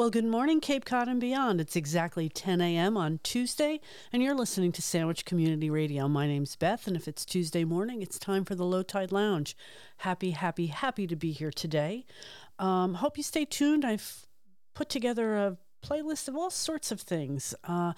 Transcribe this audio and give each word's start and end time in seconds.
Well, 0.00 0.08
good 0.08 0.24
morning, 0.24 0.60
Cape 0.62 0.86
Cod 0.86 1.08
and 1.08 1.20
beyond. 1.20 1.60
It's 1.60 1.76
exactly 1.76 2.30
10 2.30 2.62
a.m. 2.62 2.96
on 2.96 3.20
Tuesday, 3.22 3.82
and 4.10 4.22
you're 4.22 4.34
listening 4.34 4.72
to 4.72 4.80
Sandwich 4.80 5.26
Community 5.26 5.68
Radio. 5.68 6.08
My 6.08 6.26
name's 6.26 6.56
Beth, 6.56 6.86
and 6.86 6.96
if 6.96 7.06
it's 7.06 7.26
Tuesday 7.26 7.64
morning, 7.64 8.00
it's 8.00 8.18
time 8.18 8.46
for 8.46 8.54
the 8.54 8.64
Low 8.64 8.82
Tide 8.82 9.12
Lounge. 9.12 9.54
Happy, 9.98 10.30
happy, 10.30 10.68
happy 10.68 11.06
to 11.06 11.16
be 11.16 11.32
here 11.32 11.50
today. 11.50 12.06
Um, 12.58 12.94
hope 12.94 13.18
you 13.18 13.22
stay 13.22 13.44
tuned. 13.44 13.84
I've 13.84 14.24
put 14.72 14.88
together 14.88 15.36
a 15.36 15.58
playlist 15.86 16.28
of 16.28 16.34
all 16.34 16.48
sorts 16.48 16.90
of 16.90 17.02
things. 17.02 17.54
Uh, 17.64 17.92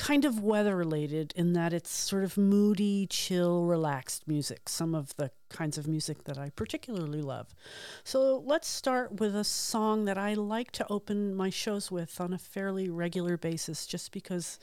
kind 0.00 0.24
of 0.24 0.42
weather 0.42 0.74
related 0.74 1.30
in 1.36 1.52
that 1.52 1.74
it's 1.74 1.90
sort 1.90 2.24
of 2.24 2.38
moody, 2.38 3.06
chill, 3.06 3.64
relaxed 3.66 4.26
music, 4.26 4.66
some 4.66 4.94
of 4.94 5.14
the 5.16 5.30
kinds 5.50 5.76
of 5.76 5.86
music 5.86 6.24
that 6.24 6.38
I 6.38 6.48
particularly 6.56 7.20
love. 7.20 7.54
So 8.02 8.38
let's 8.46 8.66
start 8.66 9.20
with 9.20 9.36
a 9.36 9.44
song 9.44 10.06
that 10.06 10.16
I 10.16 10.32
like 10.32 10.70
to 10.72 10.86
open 10.88 11.34
my 11.34 11.50
shows 11.50 11.90
with 11.90 12.18
on 12.18 12.32
a 12.32 12.38
fairly 12.38 12.88
regular 12.88 13.36
basis 13.36 13.86
just 13.86 14.10
because 14.10 14.58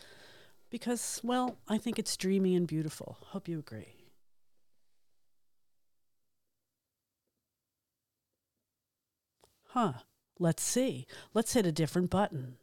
because 0.72 1.22
well, 1.24 1.60
I 1.68 1.78
think 1.78 2.00
it's 2.00 2.18
dreamy 2.18 2.56
and 2.56 2.68
beautiful. 2.68 3.18
Hope 3.28 3.48
you 3.48 3.60
agree. 3.60 3.94
Huh. 9.68 9.94
Let's 10.40 10.64
see. 10.64 11.06
Let's 11.36 11.54
hit 11.54 11.66
a 11.68 11.72
different 11.72 12.10
button. 12.10 12.58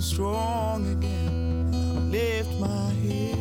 strong 0.00 0.86
again. 0.92 1.70
I 1.74 2.00
lift 2.10 2.58
my 2.58 2.90
head. 3.04 3.36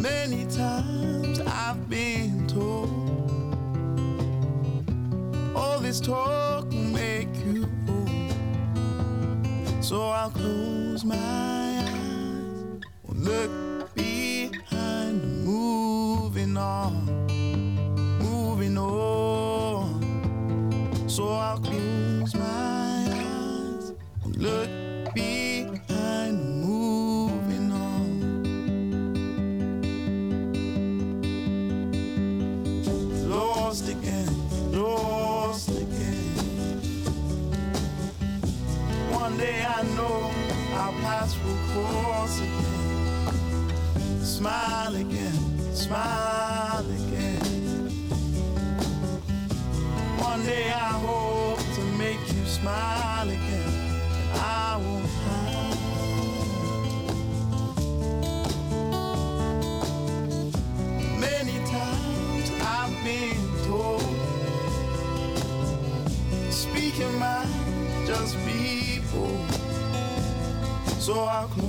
Many 0.00 0.46
times 0.46 1.40
I've 1.40 1.90
been 1.90 2.46
told 2.46 2.88
all 5.56 5.80
this 5.80 6.00
talk 6.00 6.70
will 6.70 6.76
make 6.76 7.34
you 7.44 7.68
old. 7.88 8.10
So 9.84 10.08
I'll 10.08 10.30
close 10.30 11.04
my 11.04 11.65
So 71.06 71.14
I'll 71.20 71.46
close 71.46 71.65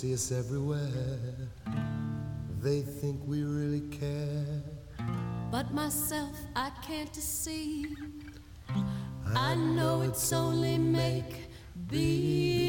see 0.00 0.14
us 0.14 0.32
everywhere. 0.32 0.88
They 2.62 2.80
think 2.80 3.20
we 3.26 3.42
really 3.42 3.82
care. 3.90 4.62
But 5.50 5.74
myself, 5.74 6.34
I 6.56 6.70
can't 6.80 7.12
deceive. 7.12 7.98
I, 9.36 9.54
know, 9.54 9.98
know 9.98 10.00
it's 10.00 10.32
only 10.32 10.78
make 10.78 11.50
believe. 11.88 12.59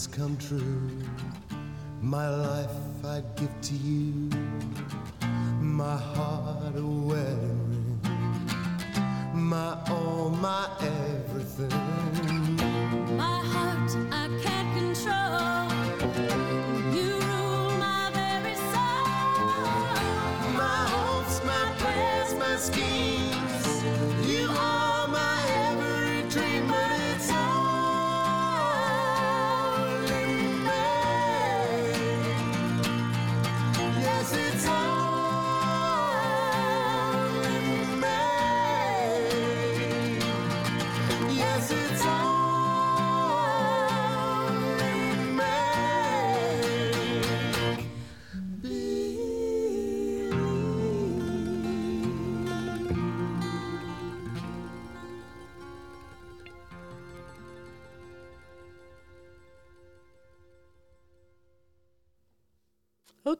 Dreams 0.00 0.06
come 0.06 0.36
true. 0.36 0.90
My 2.00 2.28
life 2.28 2.59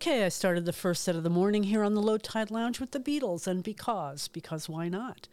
Okay, 0.02 0.24
I 0.24 0.30
started 0.30 0.64
the 0.64 0.72
first 0.72 1.04
set 1.04 1.14
of 1.14 1.24
the 1.24 1.28
morning 1.28 1.64
here 1.64 1.84
on 1.84 1.92
the 1.92 2.00
Low 2.00 2.16
Tide 2.16 2.50
Lounge 2.50 2.80
with 2.80 2.92
the 2.92 2.98
Beatles 2.98 3.46
and 3.46 3.62
Because, 3.62 4.28
because 4.28 4.66
why 4.66 4.88
not? 4.88 5.28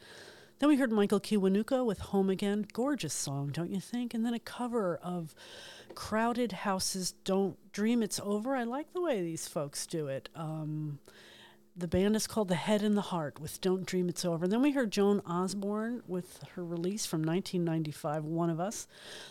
Then 0.59 0.67
we 0.67 0.75
heard 0.75 0.91
Michael 0.91 1.21
Kiwanuka 1.21 1.85
with 1.85 1.99
Home 1.99 2.29
Again. 2.29 2.67
Gorgeous 2.73 3.13
song, 3.13 3.51
don't 3.53 3.71
you 3.71 3.79
think? 3.79 4.13
And 4.13 4.25
then 4.25 4.33
a 4.33 4.39
cover 4.39 4.97
of 5.01 5.33
Crowded 5.95 6.51
Houses 6.51 7.13
Don't 7.23 7.55
Dream 7.71 8.03
It's 8.03 8.19
Over. 8.19 8.57
I 8.57 8.65
like 8.65 8.91
the 8.91 8.99
way 8.99 9.21
these 9.21 9.47
folks 9.47 9.87
do 9.87 10.07
it. 10.07 10.27
Um, 10.35 10.99
the 11.77 11.87
band 11.87 12.15
is 12.15 12.25
called 12.25 12.47
The 12.47 12.55
Head 12.55 12.81
and 12.81 12.97
the 12.97 13.01
Heart 13.01 13.39
with 13.39 13.61
Don't 13.61 13.85
Dream 13.85 14.09
It's 14.09 14.25
Over. 14.25 14.45
And 14.45 14.51
then 14.51 14.63
we 14.63 14.71
heard 14.71 14.91
Joan 14.91 15.21
Osborne 15.27 16.01
with 16.07 16.43
her 16.55 16.65
release 16.65 17.05
from 17.05 17.21
1995, 17.21 18.25
One 18.25 18.49
of 18.49 18.59
Us. 18.59 18.87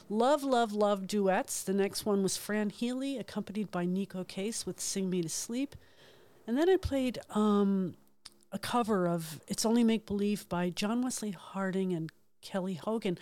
Love, 0.09 0.45
Love, 0.45 0.73
Love 0.73 1.09
duets. 1.09 1.65
The 1.65 1.73
next 1.73 2.07
one 2.07 2.23
was 2.23 2.37
Fran 2.37 2.71
Healy, 2.71 3.19
accompanied 3.19 3.73
by 3.73 3.85
Neko 3.85 4.27
Case 4.29 4.65
with 4.65 4.81
Sing 4.81 5.11
Me 5.11 5.23
to 5.23 5.29
Sleep. 5.29 5.75
And 6.47 6.57
then 6.57 6.71
I 6.71 6.77
played 6.77 7.19
um, 7.31 7.97
a 8.53 8.61
cover 8.61 9.09
of 9.09 9.41
It's 9.49 9.67
Only 9.67 9.83
Make 9.83 10.07
Believe 10.07 10.49
by 10.49 10.71
John 10.71 11.03
Wesley 11.03 11.33
Harding 11.33 11.93
and 11.93 12.13
Kelly 12.43 12.75
Hogan. 12.75 13.19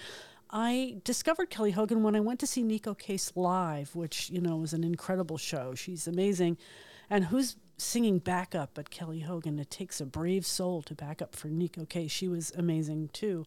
I 0.51 0.99
discovered 1.03 1.49
Kelly 1.49 1.71
Hogan 1.71 2.03
when 2.03 2.15
I 2.15 2.21
went 2.21 2.41
to 2.41 2.47
see 2.47 2.63
Neko 2.63 2.99
Case 2.99 3.33
live, 3.35 3.97
which, 3.97 4.29
you 4.29 4.43
know, 4.43 4.57
was 4.57 4.75
an 4.75 4.85
incredible 4.85 5.39
show. 5.39 5.75
She's 5.75 6.07
amazing. 6.07 6.59
And 7.09 7.25
who's 7.25 7.57
singing 7.77 8.19
backup 8.19 8.71
but 8.75 8.91
Kelly 8.91 9.21
Hogan? 9.21 9.59
It 9.59 9.71
takes 9.71 10.01
a 10.01 10.07
brave 10.07 10.47
soul 10.47 10.83
to 10.83 10.95
back 10.95 11.21
up 11.21 11.35
for 11.35 11.49
Neko 11.49 11.89
Case. 11.89 12.11
She 12.11 12.29
was 12.29 12.53
amazing 12.57 13.11
too. 13.13 13.47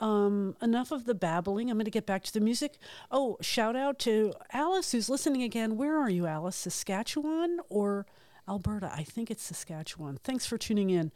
Um, 0.00 0.56
enough 0.62 0.92
of 0.92 1.04
the 1.06 1.14
babbling. 1.14 1.70
I'm 1.70 1.76
going 1.76 1.84
to 1.84 1.90
get 1.90 2.06
back 2.06 2.22
to 2.24 2.32
the 2.32 2.40
music. 2.40 2.78
Oh, 3.10 3.36
shout 3.40 3.74
out 3.74 3.98
to 4.00 4.32
Alice 4.52 4.92
who's 4.92 5.08
listening 5.08 5.42
again. 5.42 5.76
Where 5.76 5.98
are 5.98 6.10
you, 6.10 6.26
Alice? 6.26 6.56
Saskatchewan 6.56 7.58
or 7.68 8.06
Alberta? 8.48 8.92
I 8.94 9.02
think 9.02 9.30
it's 9.30 9.42
Saskatchewan. 9.42 10.18
Thanks 10.22 10.46
for 10.46 10.56
tuning 10.56 10.90
in. 10.90 11.10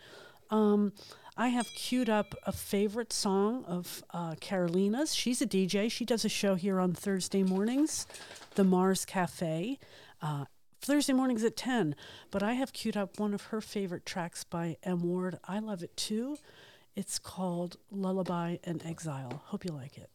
Um, 0.50 0.92
I 1.37 1.48
have 1.48 1.66
queued 1.74 2.11
up 2.11 2.35
a 2.44 2.52
favorite 2.52 3.12
song 3.12 3.64
of 3.66 4.05
uh, 4.11 4.35
Carolina's. 4.40 5.14
She's 5.14 5.40
a 5.40 5.46
DJ. 5.46 5.90
She 5.90 6.05
does 6.05 6.24
a 6.24 6.28
show 6.28 6.57
here 6.57 6.78
on 6.78 6.92
Thursday 6.92 7.42
mornings, 7.42 8.07
the 8.57 8.64
Mars 8.64 9.07
Cafe. 9.07 9.78
Uh, 10.20 10.44
Thursday 10.82 11.12
mornings 11.12 11.44
at 11.44 11.56
10. 11.56 11.94
But 12.30 12.42
I 12.42 12.54
have 12.54 12.72
queued 12.72 12.96
up 12.96 13.18
one 13.18 13.34
of 13.34 13.44
her 13.46 13.60
favorite 13.60 14.04
tracks 14.04 14.44
by 14.44 14.76
M. 14.82 15.02
Ward. 15.02 15.38
I 15.46 15.58
love 15.60 15.82
it 15.82 15.96
too. 15.96 16.36
It's 16.94 17.18
called 17.18 17.76
Lullaby 17.90 18.58
and 18.64 18.84
Exile. 18.84 19.42
Hope 19.46 19.64
you 19.64 19.72
like 19.72 19.96
it. 19.96 20.10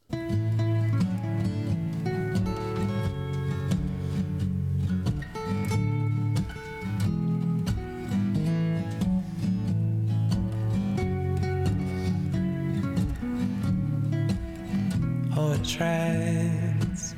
Trance 15.68 17.14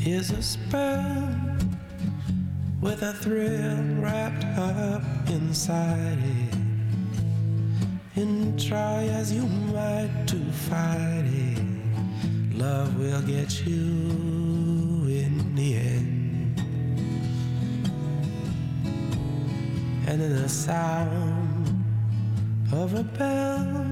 is 0.00 0.30
a 0.32 0.42
spell 0.42 1.35
with 2.86 3.02
a 3.02 3.12
thrill 3.14 3.82
wrapped 4.00 4.44
up 4.56 5.02
inside 5.28 6.18
it. 6.22 6.54
And 8.14 8.58
try 8.62 9.02
as 9.06 9.32
you 9.32 9.42
might 9.74 10.12
to 10.28 10.38
fight 10.68 11.24
it, 11.24 12.56
love 12.56 12.96
will 12.96 13.22
get 13.22 13.66
you 13.66 13.82
in 15.20 15.52
the 15.56 15.74
end. 15.74 16.60
And 20.06 20.20
then 20.20 20.42
the 20.42 20.48
sound 20.48 21.84
of 22.72 22.94
a 22.94 23.02
bell 23.02 23.84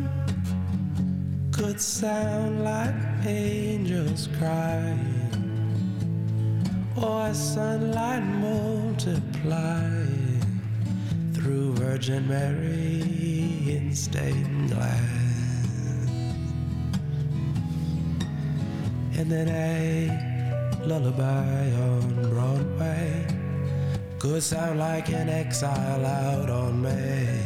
could 1.50 1.80
sound 1.80 2.62
like 2.62 2.94
angels 3.26 4.28
crying 4.38 5.23
or 6.96 7.34
sunlight 7.34 8.22
multiplying 8.22 10.40
through 11.32 11.72
Virgin 11.74 12.28
Mary 12.28 13.02
in 13.66 13.92
stained 13.94 14.70
glass. 14.70 15.00
And 19.16 19.30
then 19.30 19.48
a 19.48 20.80
lullaby 20.86 21.70
on 21.72 22.30
Broadway 22.30 23.26
could 24.18 24.42
sound 24.42 24.78
like 24.78 25.10
an 25.10 25.28
exile 25.28 26.06
out 26.06 26.50
on 26.50 26.82
May. 26.82 27.40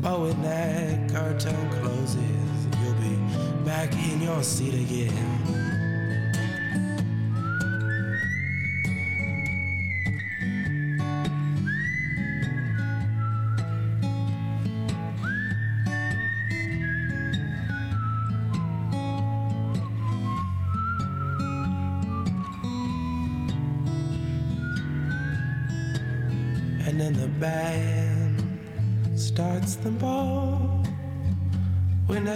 But 0.00 0.20
when 0.20 0.42
that 0.42 1.10
curtain 1.10 1.70
closes, 1.80 2.66
you'll 2.80 2.94
be 2.94 3.16
back 3.64 3.92
in 3.94 4.20
your 4.20 4.42
seat 4.42 4.74
again. 4.74 5.57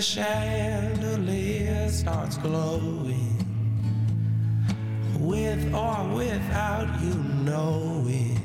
chandelier 0.03 1.89
starts 1.89 2.37
glowing 2.39 3.39
with 5.21 5.73
or 5.73 6.09
without 6.13 7.01
you 7.01 7.15
knowing 7.45 8.37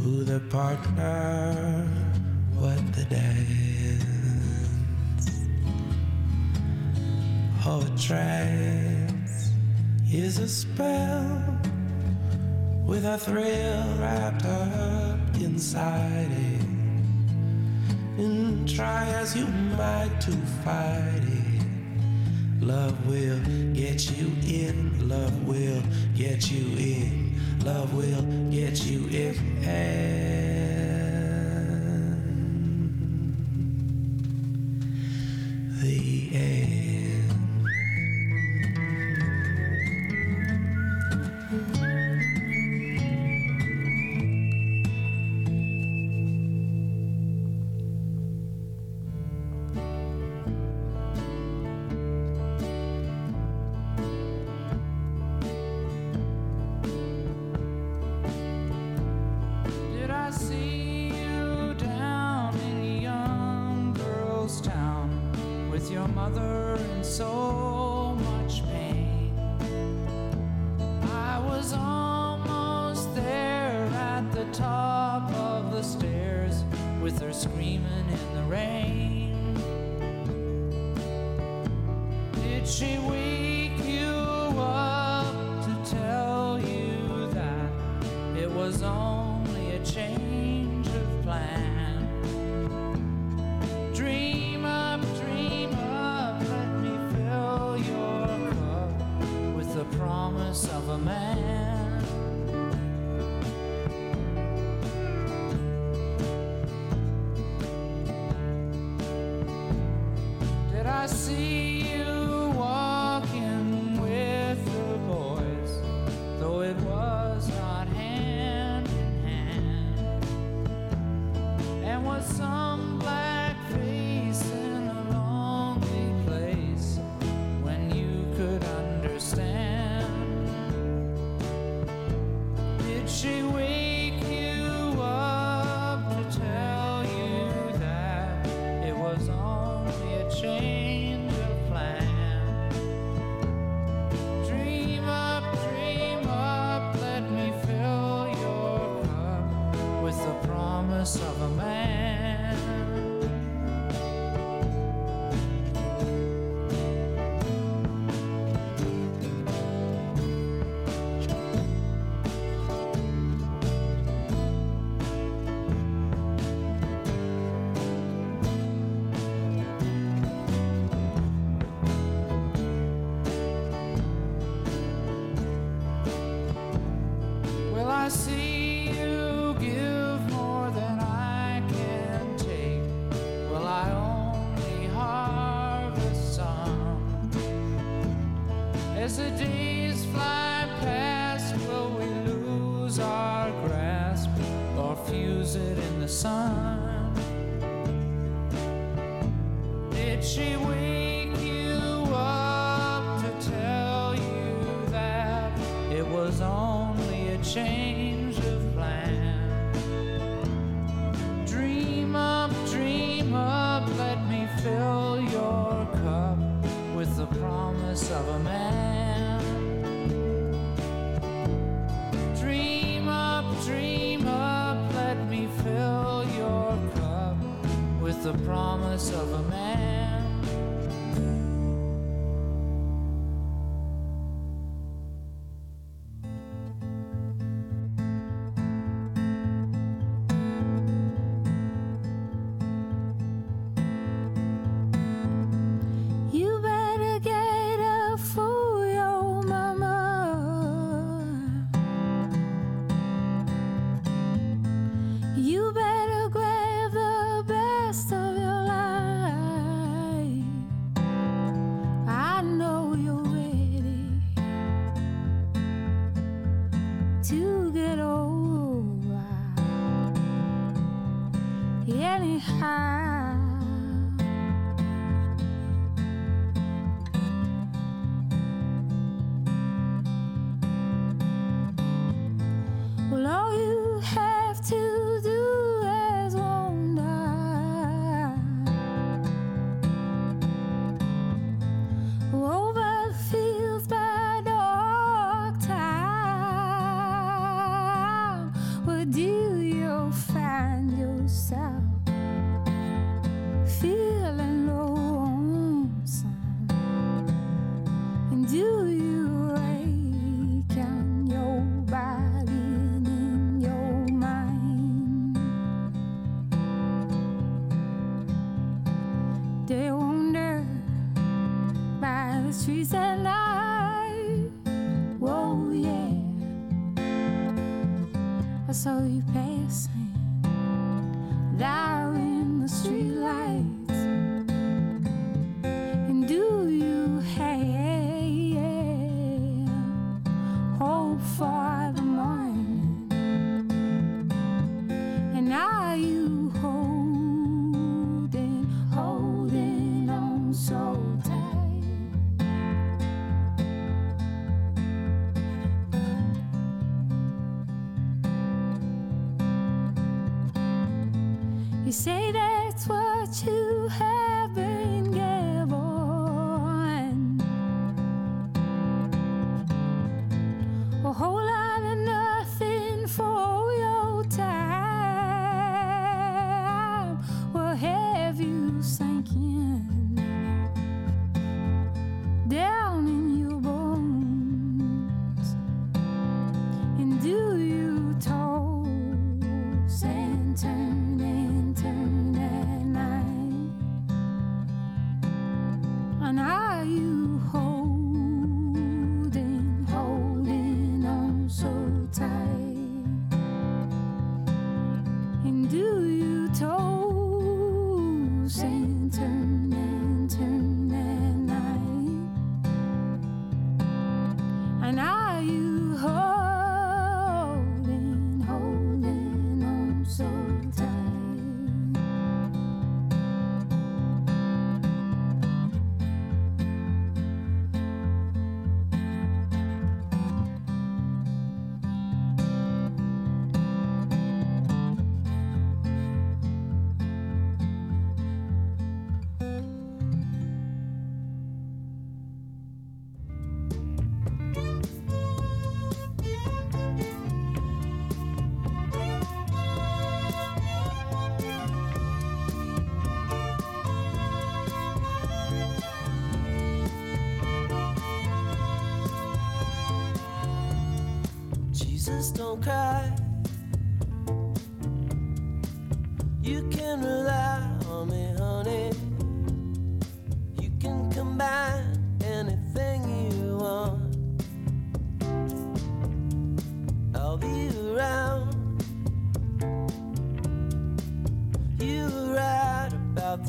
who 0.00 0.22
the 0.22 0.38
partner, 0.50 1.84
what 2.54 2.78
the 2.94 3.04
dance. 3.06 4.04
Oh, 7.66 7.82
a 7.82 7.98
trance 7.98 9.50
is 10.12 10.38
a 10.38 10.48
spell 10.48 11.58
with 12.86 13.04
a 13.04 13.18
thrill 13.18 13.98
wrapped 13.98 14.44
up 14.46 15.18
inside 15.40 16.28
it. 16.30 16.62
Try 18.74 19.06
as 19.20 19.36
you 19.36 19.46
might 19.46 20.18
to 20.22 20.30
fight 20.64 21.20
it. 21.22 22.62
Love 22.62 23.06
will 23.06 23.38
get 23.74 24.10
you 24.10 24.32
in. 24.48 25.06
Love 25.06 25.46
will 25.46 25.82
get 26.16 26.50
you 26.50 26.64
in. 26.78 27.38
Love 27.66 27.92
will 27.92 28.22
get 28.50 28.82
you 28.86 29.08
in. 29.08 29.34
Hey. 29.62 30.51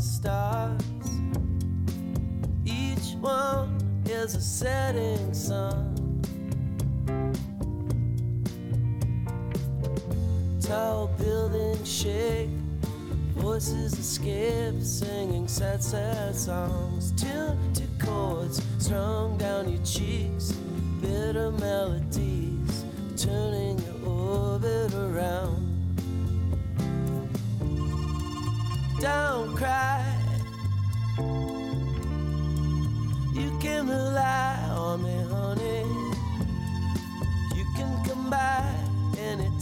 stars. 0.04 0.82
Each 2.66 3.16
one 3.16 3.78
is 4.06 4.36
a 4.36 4.42
setting 4.42 5.34
sun. 5.34 6.22
Tall 10.62 11.08
buildings 11.18 11.90
shake, 11.92 12.50
voices 13.36 13.98
escape, 13.98 14.82
singing 14.82 15.48
sad, 15.48 15.82
sad 15.82 16.36
songs. 16.36 17.12
Tuned 17.14 17.76
to 17.76 18.06
chords 18.06 18.62
strung 18.80 19.38
down 19.38 19.70
your 19.70 19.84
cheeks, 19.84 20.52
bitter 21.02 21.52
melodies. 21.52 22.33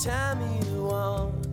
time 0.03 0.41
you 0.63 0.83
want. 0.85 1.47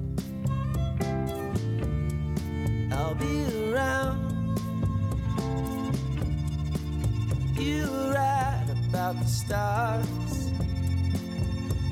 I'll 2.90 3.14
be 3.14 3.44
around. 3.70 4.58
You 7.58 7.84
write 8.10 8.64
about 8.88 9.18
the 9.18 9.26
stars. 9.26 10.50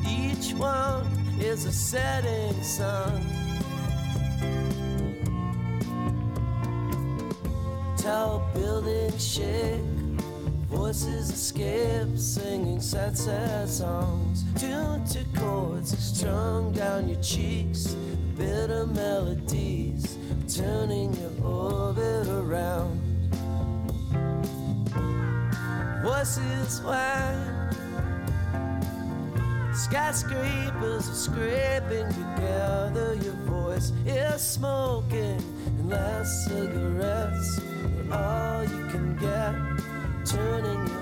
Each 0.08 0.54
one 0.54 1.04
is 1.38 1.66
a 1.66 1.72
setting 1.72 2.62
sun. 2.62 3.20
Tall 7.98 8.48
buildings 8.54 9.22
shake, 9.22 9.82
voices 10.70 11.28
escape, 11.28 12.16
singing 12.16 12.80
sad, 12.80 13.18
sad 13.18 13.68
songs 13.68 14.25
winter 15.06 15.38
chords 15.38 15.96
strung 15.98 16.72
down 16.72 17.08
your 17.08 17.20
cheeks, 17.20 17.94
bitter 18.36 18.86
melodies 18.86 20.18
turning 20.52 21.14
your 21.14 21.46
orbit 21.46 22.26
around. 22.28 23.00
Voices 26.02 26.80
whine, 26.82 27.72
skyscrapers 29.74 31.08
are 31.08 31.14
scraping 31.14 32.08
together. 32.08 33.16
Your 33.22 33.38
voice 33.46 33.92
is 34.06 34.40
smoking, 34.42 35.40
last 35.88 36.46
cigarettes 36.46 37.60
are 38.10 38.18
all 38.18 38.62
you 38.64 38.86
can 38.86 39.16
get, 39.16 39.54
turning. 40.24 40.95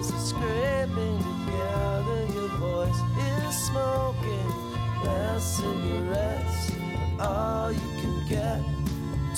pieces 0.00 0.14
are 0.14 0.26
scraping 0.26 1.18
together. 1.18 2.26
Your 2.34 2.48
voice 2.58 3.00
is 3.18 3.54
smoking. 3.66 4.52
Last 5.04 5.56
cigarettes, 5.58 6.72
all 7.18 7.72
you 7.72 7.78
can 8.00 8.28
get. 8.28 8.62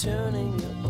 Turning 0.01 0.59
your 0.61 0.82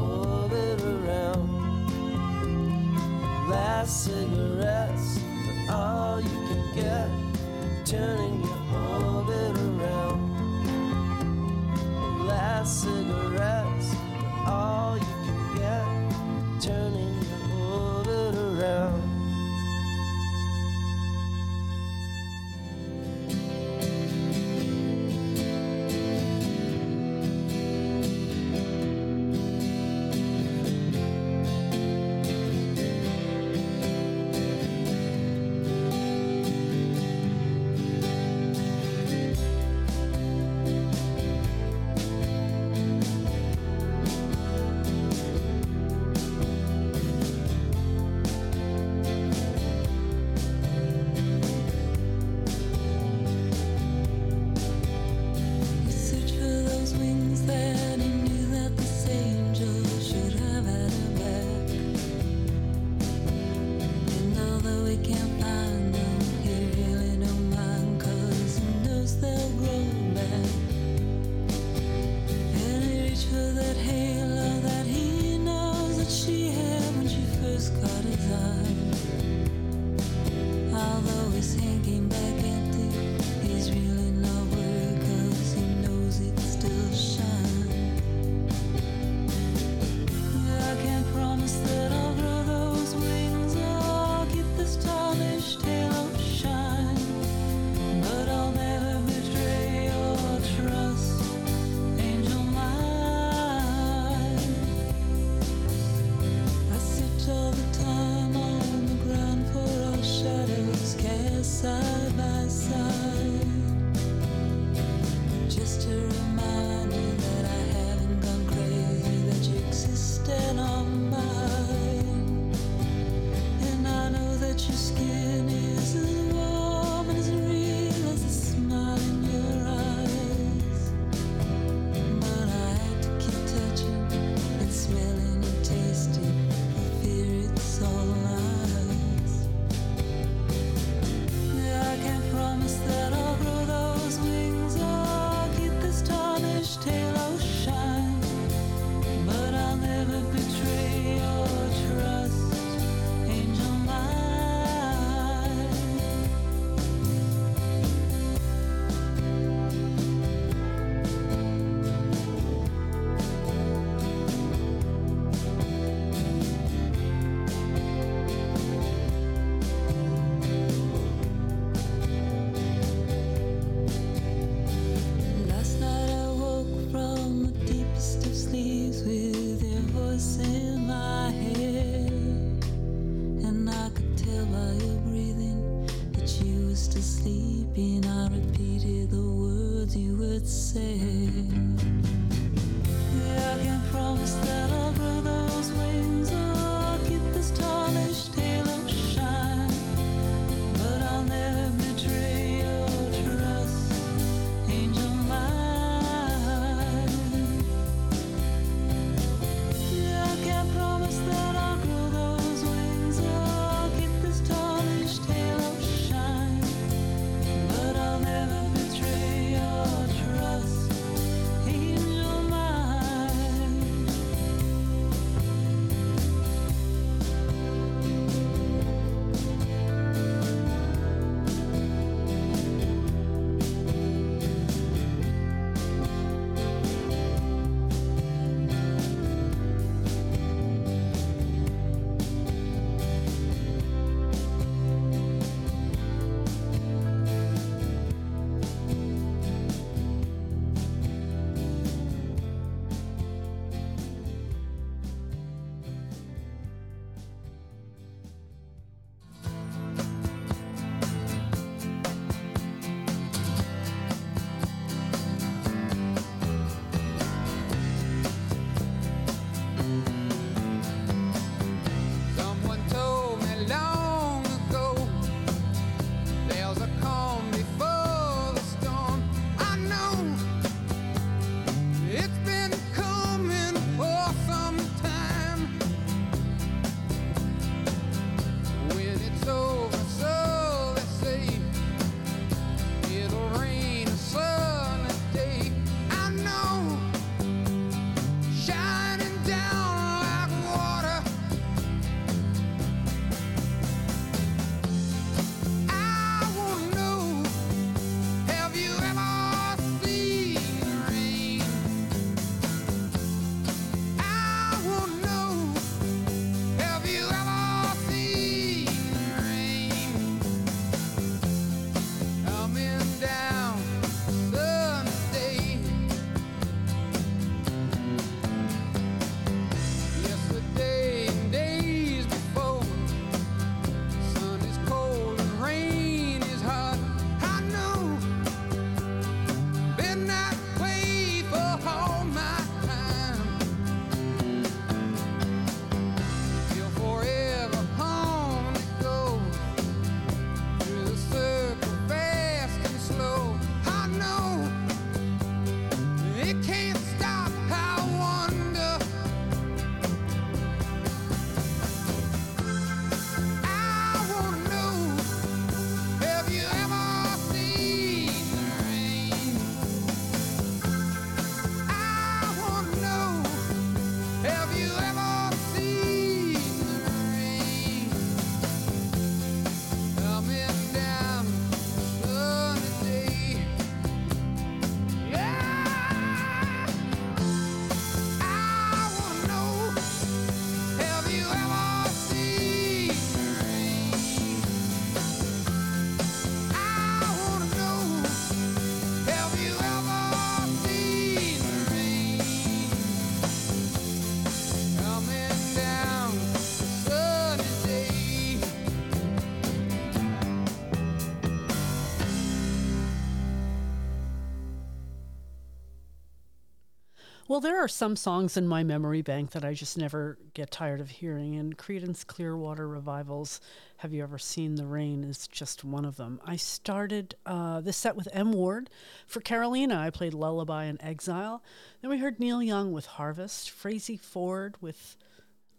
Well, 417.53 417.61
there 417.61 417.85
are 417.85 417.87
some 417.87 418.17
songs 418.17 418.57
in 418.57 418.67
my 418.67 418.83
memory 418.83 419.21
bank 419.21 419.51
that 419.51 419.63
I 419.63 419.75
just 419.75 419.99
never 419.99 420.39
get 420.55 420.71
tired 420.71 421.03
of 421.03 421.11
hearing, 421.11 421.55
and 421.57 421.77
Creedence 421.77 422.27
Clearwater 422.27 422.89
Revivals, 422.89 423.61
Have 423.99 424.15
You 424.15 424.23
Ever 424.23 424.39
Seen 424.39 424.77
the 424.77 424.87
Rain, 424.87 425.23
is 425.23 425.49
just 425.49 425.85
one 425.85 426.07
of 426.07 426.17
them. 426.17 426.41
I 426.47 426.57
started 426.57 427.35
uh, 427.45 427.83
this 427.83 427.99
set 427.99 428.17
with 428.17 428.27
M. 428.33 428.53
Ward. 428.53 428.89
For 429.27 429.43
Carolina, 429.43 429.99
I 429.99 430.09
played 430.09 430.33
Lullaby 430.33 430.85
and 430.85 430.99
Exile. 431.03 431.63
Then 432.01 432.11
we 432.11 432.17
heard 432.17 432.41
Neil 432.41 432.63
Young 432.63 432.91
with 432.91 433.05
Harvest, 433.05 433.69
Frazey 433.69 434.17
Ford 434.19 434.77
with 434.81 435.19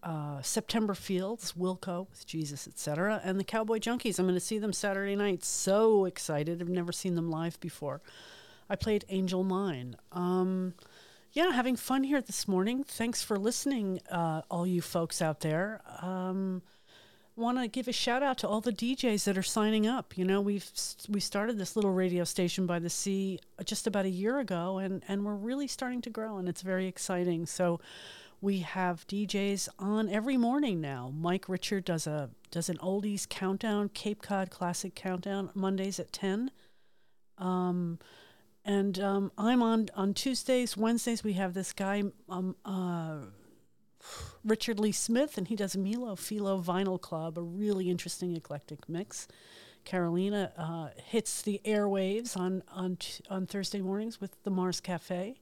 uh, 0.04 0.44
September 0.44 0.94
Fields, 0.94 1.54
Wilco 1.54 2.08
with 2.12 2.28
Jesus, 2.28 2.68
etc., 2.68 3.20
and 3.24 3.40
the 3.40 3.44
Cowboy 3.44 3.80
Junkies. 3.80 4.20
I'm 4.20 4.26
going 4.26 4.36
to 4.36 4.40
see 4.40 4.60
them 4.60 4.74
Saturday 4.74 5.16
night. 5.16 5.44
So 5.44 6.06
excited! 6.06 6.62
I've 6.62 6.70
never 6.70 6.92
seen 6.92 7.16
them 7.16 7.32
live 7.32 7.60
before. 7.60 8.04
I 8.70 8.76
played 8.76 9.06
Angel 9.10 9.44
Mine. 9.44 9.96
Um, 10.12 10.76
yeah, 11.34 11.52
having 11.52 11.76
fun 11.76 12.04
here 12.04 12.22
this 12.22 12.48
morning. 12.48 12.84
Thanks 12.84 13.24
for 13.24 13.38
listening, 13.38 14.00
uh, 14.10 14.44
all 14.50 14.66
you 14.66 14.82
folks 14.82 15.22
out 15.22 15.42
there. 15.42 15.82
Um, 16.02 16.62
Want 17.36 17.58
to 17.58 17.68
give 17.68 17.88
a 17.88 17.92
shout 17.92 18.22
out 18.22 18.38
to 18.40 18.48
all 18.48 18.62
the 18.62 18.72
DJs 18.72 19.24
that 19.24 19.40
are 19.40 19.44
signing 19.44 19.88
up. 19.88 20.20
You 20.20 20.24
know, 20.24 20.40
we've 20.40 20.70
we 21.10 21.20
started 21.20 21.58
this 21.58 21.76
little 21.76 21.92
radio 21.92 22.26
station 22.26 22.68
by 22.68 22.78
the 22.78 22.92
sea 22.92 23.40
just 23.66 23.88
about 23.88 24.06
a 24.06 24.10
year 24.10 24.38
ago, 24.38 24.78
and 24.78 25.04
and 25.08 25.26
we're 25.26 25.34
really 25.34 25.66
starting 25.66 26.00
to 26.04 26.12
grow, 26.12 26.38
and 26.38 26.48
it's 26.48 26.62
very 26.62 26.86
exciting. 26.86 27.48
So 27.48 27.80
we 28.40 28.60
have 28.60 29.08
DJs 29.08 29.68
on 29.80 30.10
every 30.10 30.38
morning 30.38 30.80
now. 30.80 31.12
Mike 31.12 31.50
Richard 31.50 31.86
does 31.86 32.06
a 32.06 32.30
does 32.52 32.70
an 32.70 32.78
oldies 32.78 33.28
countdown, 33.28 33.90
Cape 33.90 34.22
Cod 34.22 34.52
Classic 34.52 34.94
countdown 34.94 35.50
Mondays 35.56 36.00
at 36.00 36.14
ten. 36.14 36.52
Um, 37.40 37.98
and 38.66 39.00
um, 39.00 39.32
I'm 39.38 39.62
on 39.62 39.90
on 39.96 40.14
Tuesdays, 40.14 40.78
Wednesdays. 40.78 41.24
We 41.24 41.34
have 41.34 41.54
this 41.54 41.74
guy, 41.74 42.04
um, 42.30 42.56
uh, 42.66 43.18
Richard 44.44 44.80
Lee 44.80 44.92
Smith, 44.92 45.38
and 45.38 45.48
he 45.48 45.56
does 45.56 45.76
Milo 45.76 46.16
Philo 46.16 46.62
Vinyl 46.62 47.00
Club, 47.00 47.38
a 47.38 47.42
really 47.42 47.90
interesting 47.90 48.36
eclectic 48.36 48.88
mix. 48.88 49.28
Carolina 49.86 50.52
uh, 50.58 50.90
hits 51.06 51.42
the 51.42 51.62
airwaves 51.66 52.38
on 52.38 52.64
on 52.72 52.98
on 53.30 53.46
Thursday 53.46 53.82
mornings 53.82 54.22
with 54.22 54.42
the 54.44 54.52
Mars 54.52 54.80
Cafe. 54.80 55.40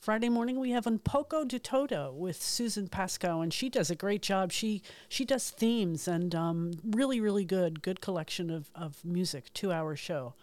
Friday 0.00 0.30
morning 0.30 0.58
we 0.58 0.70
have 0.70 0.86
Un 0.86 0.98
Poco 0.98 1.44
de 1.44 1.58
Todo 1.58 2.10
with 2.10 2.42
Susan 2.42 2.88
Pascoe, 2.88 3.42
and 3.42 3.52
she 3.52 3.68
does 3.68 3.90
a 3.90 3.94
great 3.94 4.22
job. 4.22 4.50
She 4.50 4.82
she 5.08 5.24
does 5.24 5.50
themes 5.50 6.08
and 6.08 6.34
um, 6.34 6.72
really 6.84 7.20
really 7.20 7.44
good 7.44 7.82
good 7.82 8.00
collection 8.00 8.50
of 8.50 8.70
of 8.74 9.04
music. 9.04 9.52
Two 9.54 9.70
hour 9.70 9.94
show. 9.94 10.34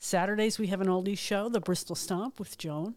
Saturdays 0.00 0.58
we 0.58 0.68
have 0.68 0.80
an 0.80 0.88
oldies 0.88 1.18
show, 1.18 1.50
the 1.50 1.60
Bristol 1.60 1.94
Stomp 1.94 2.38
with 2.38 2.56
Joan, 2.56 2.96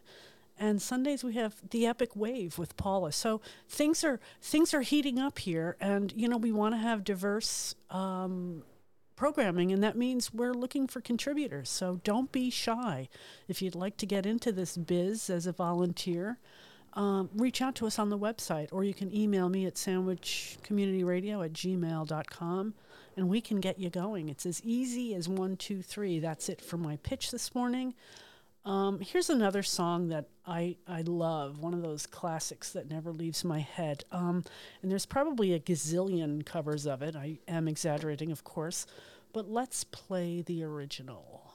and 0.58 0.82
Sundays 0.82 1.22
we 1.22 1.34
have 1.34 1.56
the 1.70 1.86
Epic 1.86 2.16
Wave 2.16 2.58
with 2.58 2.78
Paula. 2.78 3.12
So 3.12 3.42
things 3.68 4.06
are 4.06 4.22
things 4.42 4.74
are 4.74 4.82
heating 4.82 5.20
up 5.20 5.40
here, 5.40 5.76
and 5.82 6.14
you 6.16 6.30
know 6.30 6.38
we 6.38 6.54
want 6.54 6.76
to 6.76 6.80
have 6.80 7.04
diverse 7.04 7.76
um, 7.90 8.64
programming, 9.18 9.74
and 9.74 9.84
that 9.84 9.98
means 9.98 10.34
we're 10.34 10.54
looking 10.54 10.88
for 10.88 11.02
contributors. 11.02 11.70
So 11.70 12.00
don't 12.06 12.32
be 12.32 12.50
shy. 12.50 13.10
If 13.50 13.62
you'd 13.62 13.76
like 13.76 13.98
to 13.98 14.06
get 14.06 14.26
into 14.26 14.54
this 14.54 14.78
biz 14.78 15.30
as 15.30 15.46
a 15.46 15.52
volunteer, 15.52 16.40
um, 16.94 17.30
reach 17.36 17.62
out 17.62 17.76
to 17.76 17.86
us 17.86 18.00
on 18.00 18.10
the 18.10 18.18
website, 18.18 18.70
or 18.72 18.86
you 18.86 18.94
can 18.94 19.14
email 19.14 19.50
me 19.50 19.66
at 19.66 19.76
sandwichcommunityradio 19.76 21.44
at 21.44 21.52
gmail.com 21.52 22.74
and 23.16 23.30
we 23.30 23.42
can 23.42 23.60
get 23.60 23.80
you 23.80 23.90
going. 23.90 24.30
It's 24.30 24.46
as 24.46 24.62
easy 24.64 25.14
as 25.16 25.28
one, 25.30 25.58
two, 25.58 25.82
three. 25.82 26.20
That's 26.20 26.50
it 26.50 26.62
for 26.62 26.78
my 26.78 26.98
pitch 26.98 27.32
this 27.32 27.54
morning. 27.54 27.94
Um, 28.66 29.00
here's 29.02 29.30
another 29.30 29.62
song 29.62 30.08
that 30.08 30.30
I, 30.48 30.78
I 30.88 31.02
love, 31.02 31.60
one 31.60 31.74
of 31.74 31.82
those 31.82 32.08
classics 32.08 32.72
that 32.72 32.90
never 32.90 33.12
leaves 33.12 33.44
my 33.44 33.60
head. 33.60 34.06
Um, 34.12 34.44
and 34.82 34.90
there's 34.90 35.06
probably 35.06 35.54
a 35.54 35.60
gazillion 35.60 36.46
covers 36.46 36.86
of 36.86 37.02
it. 37.02 37.16
I 37.16 37.40
am 37.48 37.68
exaggerating, 37.68 38.32
of 38.32 38.44
course, 38.46 38.86
but 39.34 39.50
let's 39.50 39.84
play 39.84 40.42
the 40.42 40.64
original. 40.64 41.53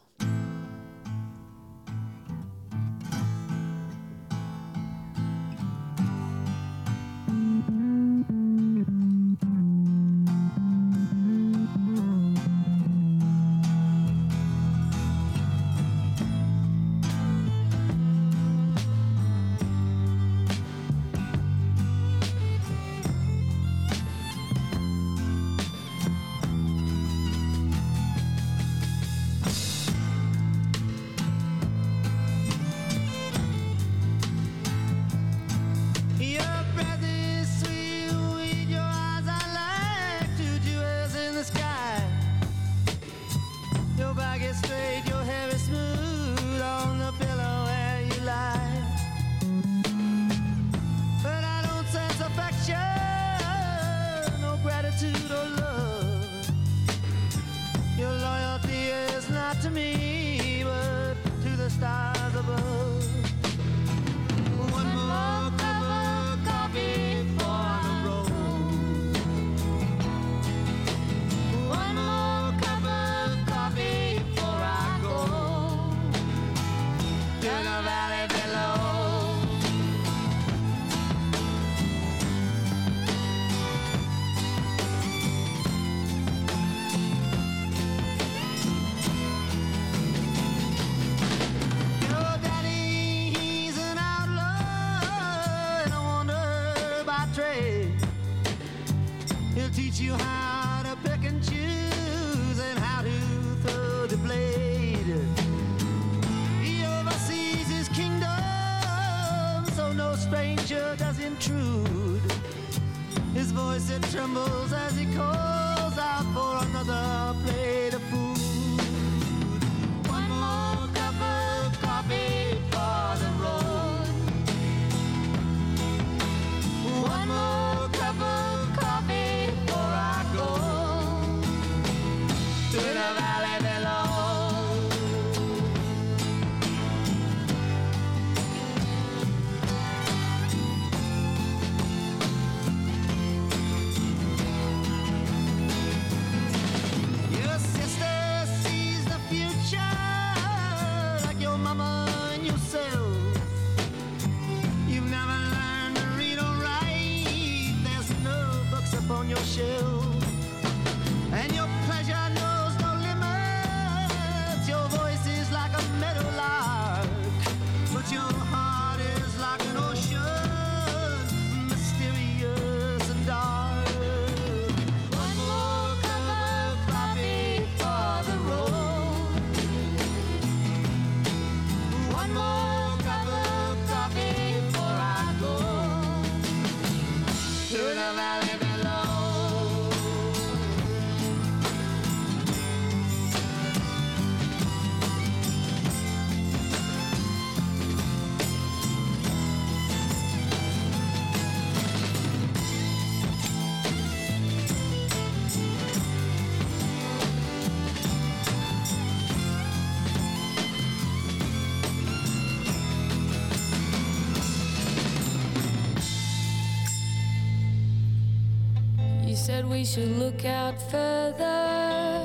We 219.69 219.85
should 219.85 220.11
look 220.19 220.45
out 220.45 220.81
further. 220.91 222.25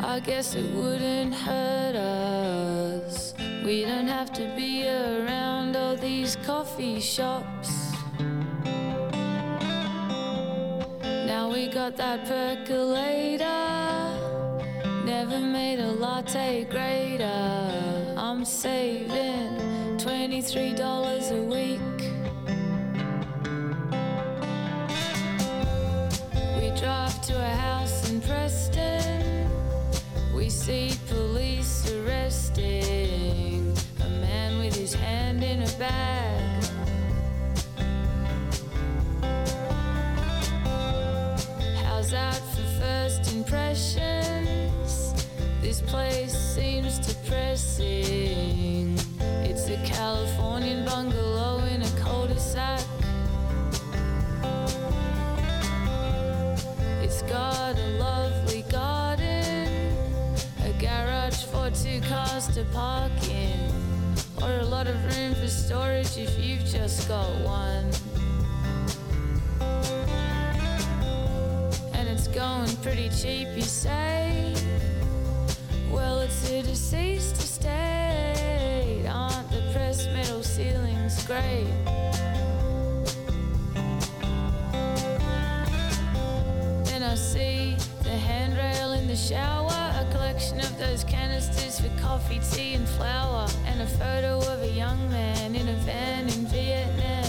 I 0.00 0.20
guess 0.20 0.54
it 0.54 0.70
wouldn't 0.74 1.34
hurt 1.34 1.96
us. 1.96 3.34
We 3.64 3.84
don't 3.84 4.06
have 4.08 4.32
to 4.34 4.52
be 4.54 4.86
around 4.86 5.76
all 5.76 5.96
these 5.96 6.36
coffee 6.44 7.00
shops. 7.00 7.70
Now 11.02 11.50
we 11.50 11.68
got 11.68 11.96
that 11.96 12.26
percolator. 12.26 13.44
Never 15.04 15.40
made 15.40 15.80
a 15.80 15.92
latte 15.92 16.64
greater. 16.64 18.14
I'm 18.16 18.44
saving 18.44 19.56
$23 19.98 21.30
a 21.30 21.45
Preston. 28.26 29.48
We 30.34 30.50
see 30.50 30.98
police 31.08 31.88
arresting 31.92 33.72
a 34.00 34.08
man 34.08 34.58
with 34.58 34.74
his 34.74 34.94
hand 34.94 35.44
in 35.44 35.62
a 35.62 35.68
bag. 35.78 36.64
How's 41.84 42.10
that 42.10 42.34
for 42.34 42.64
first 42.80 43.32
impressions? 43.32 45.14
This 45.60 45.80
place 45.80 46.36
seems 46.36 46.98
depressing. 46.98 48.98
It's 49.44 49.68
a 49.68 49.76
Californian 49.84 50.84
bungalow 50.84 51.64
in 51.66 51.82
a 51.82 51.90
cul-de-sac. 52.00 52.80
It's 52.80 52.95
got 57.28 57.76
a 57.76 57.88
lovely 57.98 58.62
garden, 58.70 59.92
a 60.64 60.72
garage 60.78 61.44
for 61.44 61.70
two 61.70 62.00
cars 62.02 62.46
to 62.48 62.64
park 62.72 63.12
in, 63.28 63.58
or 64.42 64.58
a 64.60 64.64
lot 64.64 64.86
of 64.86 64.94
room 65.16 65.34
for 65.34 65.48
storage 65.48 66.16
if 66.16 66.38
you've 66.38 66.64
just 66.64 67.08
got 67.08 67.28
one. 67.40 67.90
And 71.94 72.08
it's 72.08 72.28
going 72.28 72.74
pretty 72.76 73.08
cheap, 73.08 73.48
you 73.56 73.62
say? 73.62 74.54
Well, 75.90 76.20
it's 76.20 76.50
a 76.50 76.62
deceased 76.62 77.36
estate. 77.38 79.06
Aren't 79.08 79.50
the 79.50 79.62
pressed 79.72 80.10
metal 80.10 80.42
ceilings 80.42 81.24
great? 81.26 81.85
The 89.16 89.34
shower, 89.34 89.92
a 89.98 90.06
collection 90.12 90.60
of 90.60 90.78
those 90.78 91.02
canisters 91.04 91.80
for 91.80 91.88
coffee, 92.00 92.40
tea, 92.52 92.74
and 92.74 92.86
flour, 92.86 93.48
and 93.66 93.80
a 93.80 93.86
photo 93.86 94.38
of 94.52 94.60
a 94.62 94.68
young 94.68 95.10
man 95.10 95.54
in 95.54 95.68
a 95.68 95.76
van 95.86 96.24
in 96.24 96.46
Vietnam. 96.46 97.24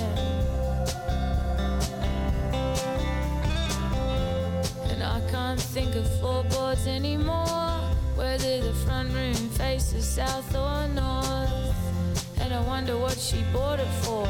And 4.89 5.01
I 5.01 5.21
can't 5.31 5.59
think 5.59 5.95
of 5.95 6.05
floorboards 6.19 6.87
anymore, 6.87 7.79
whether 8.15 8.61
the 8.61 8.73
front 8.85 9.13
room 9.13 9.49
faces 9.51 10.05
south 10.05 10.53
or 10.55 10.87
north. 10.89 11.77
And 12.41 12.53
I 12.53 12.61
wonder 12.63 12.97
what 12.97 13.17
she 13.17 13.43
bought 13.53 13.79
it 13.79 13.93
for. 14.03 14.27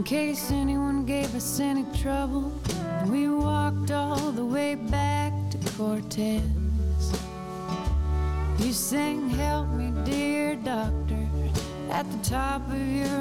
in 0.00 0.04
case 0.04 0.50
anyone 0.50 1.04
gave 1.04 1.34
us 1.34 1.60
any 1.60 1.84
trouble. 2.00 2.50
We 3.04 3.28
walked 3.28 3.90
all 3.90 4.32
the 4.32 4.42
way 4.42 4.74
back 4.74 5.30
to 5.50 5.58
Cortez. 5.76 6.40
You 8.60 8.72
sang, 8.72 9.28
Help 9.28 9.68
me, 9.68 9.92
dear 10.06 10.56
doctor, 10.56 11.28
at 11.90 12.10
the 12.10 12.18
top 12.24 12.66
of 12.68 12.88
your 12.90 13.19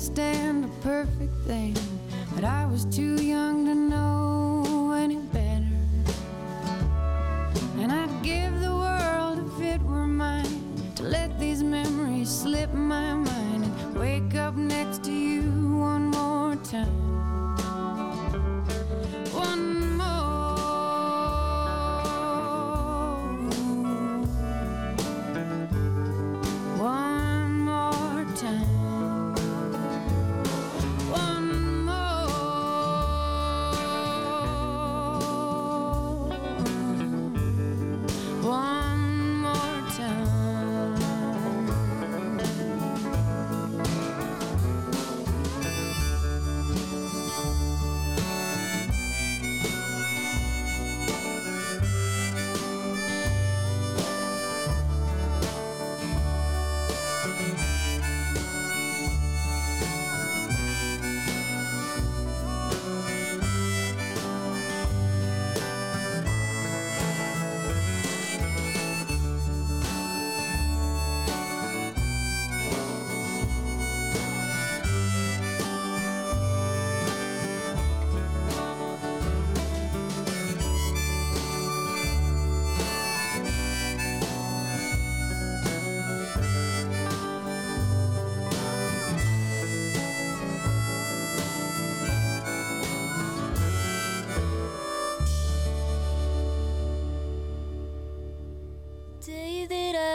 Stand 0.00 0.64
a 0.64 0.68
perfect 0.82 1.34
thing. 1.46 1.79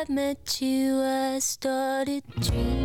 met 0.10 0.62
you, 0.62 1.02
I 1.02 1.40
started 1.40 2.24
dreaming. 2.40 2.85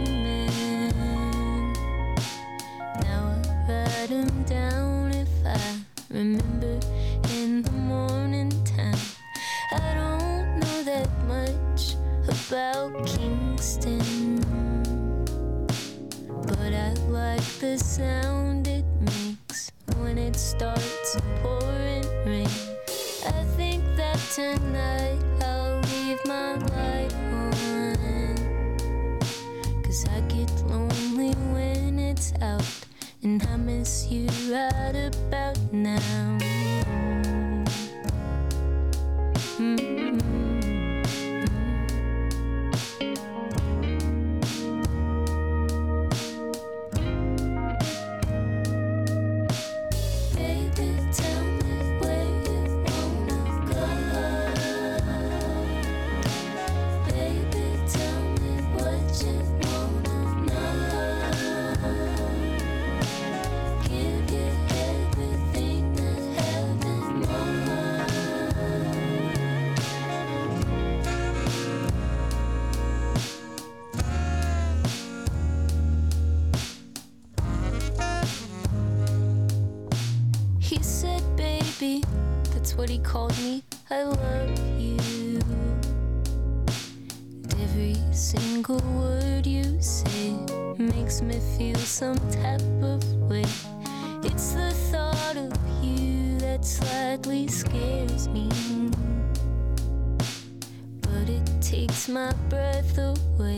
takes 101.70 102.08
my 102.08 102.32
breath 102.48 102.98
away. 102.98 103.56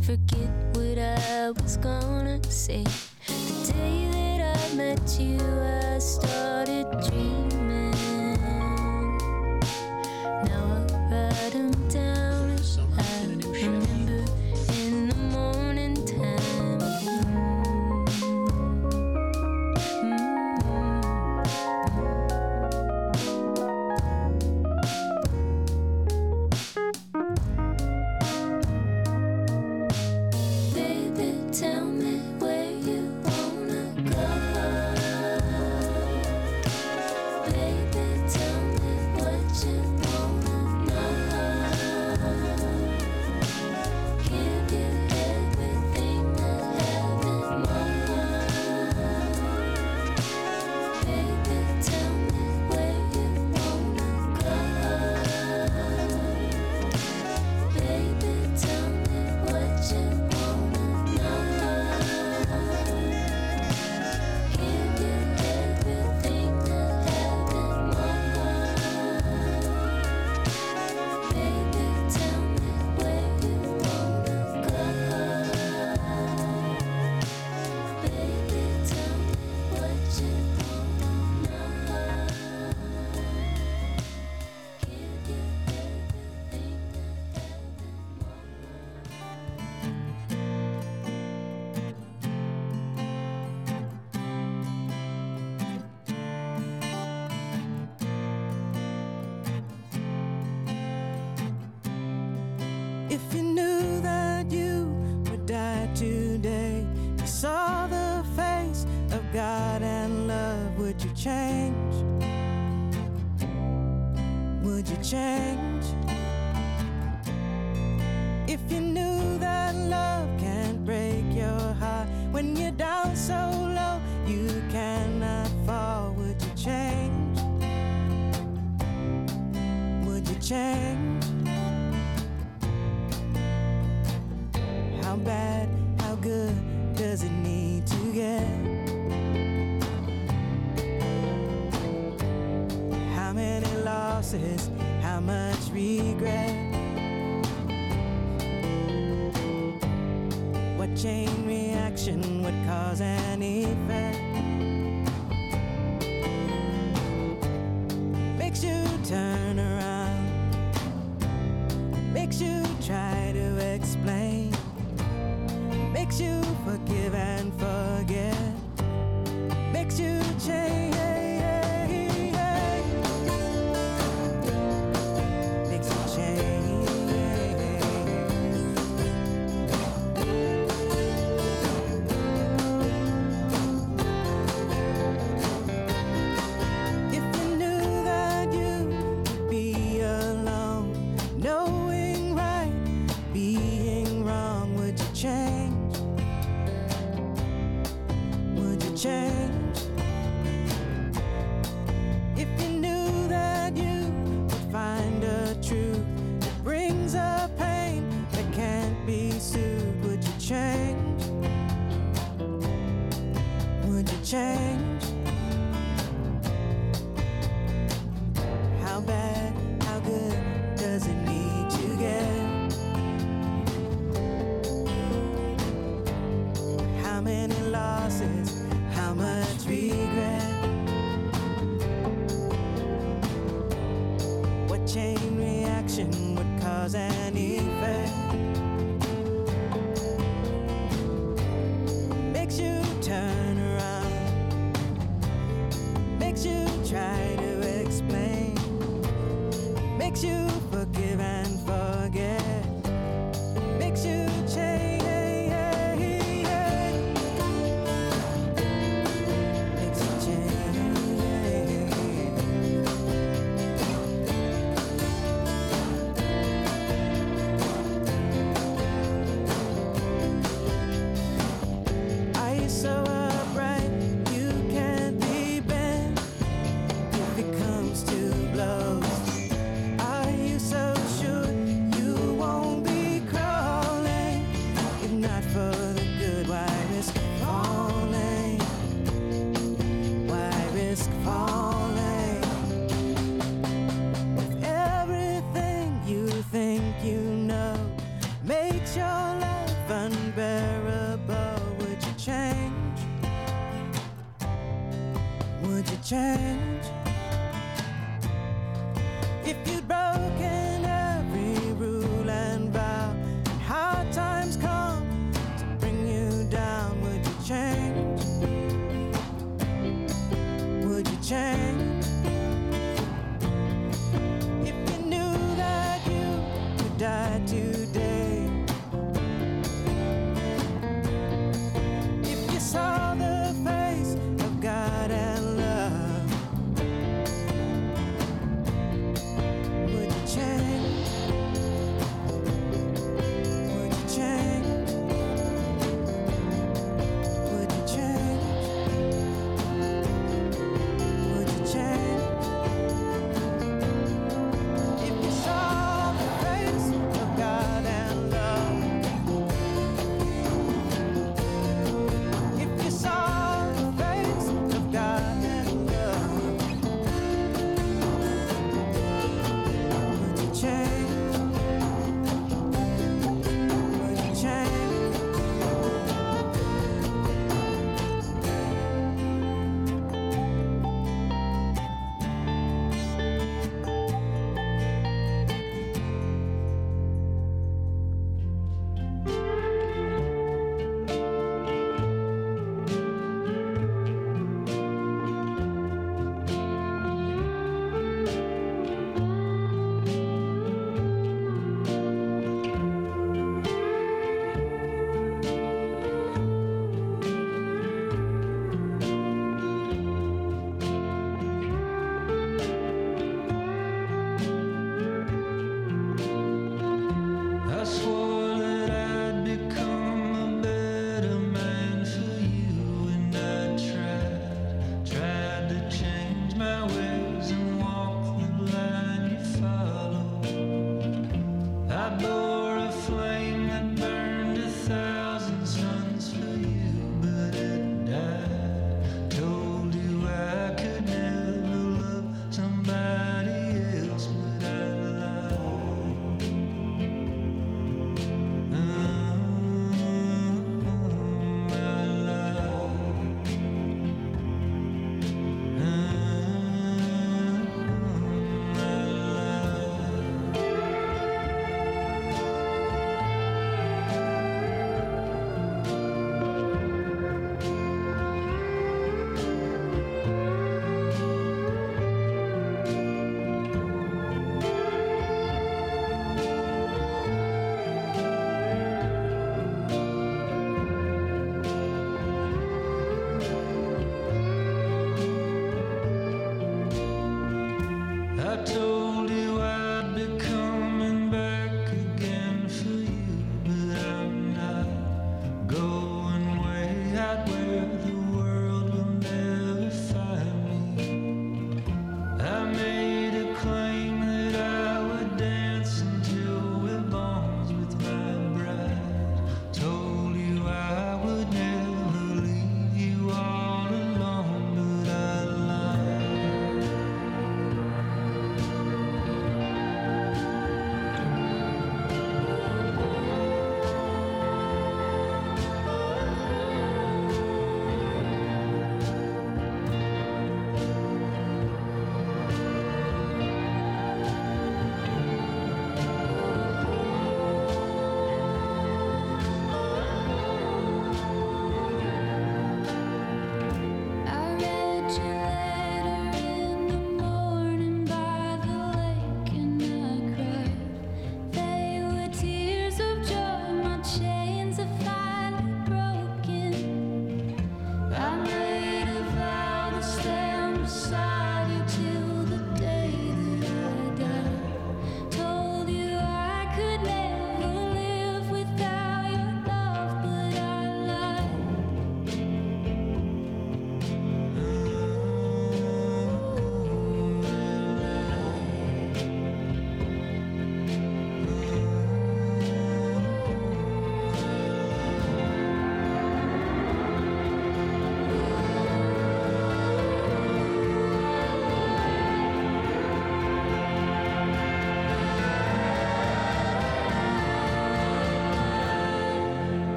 Forget 0.00 0.48
what 0.72 0.98
I 0.98 1.50
was 1.50 1.76
gonna 1.76 2.42
say. 2.50 2.84
The 3.26 3.72
day 3.74 4.08
that 4.12 4.56
I 4.56 4.74
met 4.74 5.20
you, 5.20 5.38
I 5.38 5.98
started 5.98 6.86
dreaming. 7.06 7.89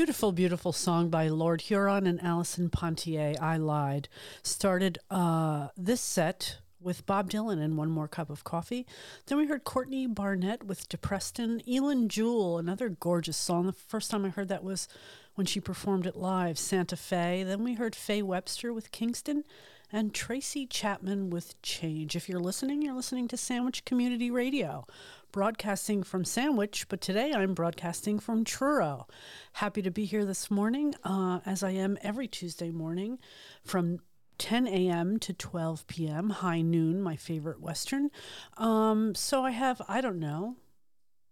Beautiful, 0.00 0.32
beautiful 0.32 0.72
song 0.72 1.10
by 1.10 1.28
Lord 1.28 1.60
Huron 1.60 2.06
and 2.06 2.22
Allison 2.22 2.70
Ponthier. 2.70 3.34
I 3.38 3.58
lied. 3.58 4.08
Started 4.42 4.98
uh, 5.10 5.68
this 5.76 6.00
set 6.00 6.56
with 6.80 7.04
Bob 7.04 7.28
Dylan 7.28 7.62
and 7.62 7.76
One 7.76 7.90
More 7.90 8.08
Cup 8.08 8.30
of 8.30 8.42
Coffee. 8.42 8.86
Then 9.26 9.36
we 9.36 9.44
heard 9.44 9.64
Courtney 9.64 10.06
Barnett 10.06 10.64
with 10.64 10.88
Depreston. 10.88 11.60
Elin 11.68 12.08
Jewel, 12.08 12.56
another 12.56 12.88
gorgeous 12.88 13.36
song. 13.36 13.66
The 13.66 13.74
first 13.74 14.10
time 14.10 14.24
I 14.24 14.30
heard 14.30 14.48
that 14.48 14.64
was 14.64 14.88
when 15.34 15.46
she 15.46 15.60
performed 15.60 16.06
it 16.06 16.16
live, 16.16 16.58
Santa 16.58 16.96
Fe. 16.96 17.42
Then 17.42 17.62
we 17.62 17.74
heard 17.74 17.94
Faye 17.94 18.22
Webster 18.22 18.72
with 18.72 18.92
Kingston 18.92 19.44
and 19.92 20.14
Tracy 20.14 20.66
Chapman 20.66 21.28
with 21.28 21.60
Change. 21.60 22.16
If 22.16 22.26
you're 22.26 22.40
listening, 22.40 22.80
you're 22.80 22.94
listening 22.94 23.28
to 23.28 23.36
Sandwich 23.36 23.84
Community 23.84 24.30
Radio, 24.30 24.86
broadcasting 25.32 26.02
from 26.02 26.24
Sandwich, 26.24 26.86
but 26.88 27.00
today 27.00 27.32
I'm 27.32 27.54
broadcasting 27.54 28.18
from 28.18 28.44
Truro. 28.44 29.06
Happy 29.54 29.82
to 29.82 29.90
be 29.90 30.04
here 30.04 30.24
this 30.24 30.50
morning, 30.50 30.94
uh, 31.04 31.40
as 31.46 31.62
I 31.62 31.70
am 31.70 31.98
every 32.02 32.26
Tuesday 32.26 32.70
morning 32.70 33.18
from 33.64 34.00
10 34.38 34.66
a.m. 34.66 35.18
to 35.18 35.32
12 35.32 35.86
p.m., 35.86 36.30
high 36.30 36.62
noon, 36.62 37.02
my 37.02 37.16
favorite 37.16 37.60
Western. 37.60 38.10
Um, 38.56 39.14
so 39.14 39.44
I 39.44 39.50
have, 39.50 39.82
I 39.88 40.00
don't 40.00 40.18
know, 40.18 40.56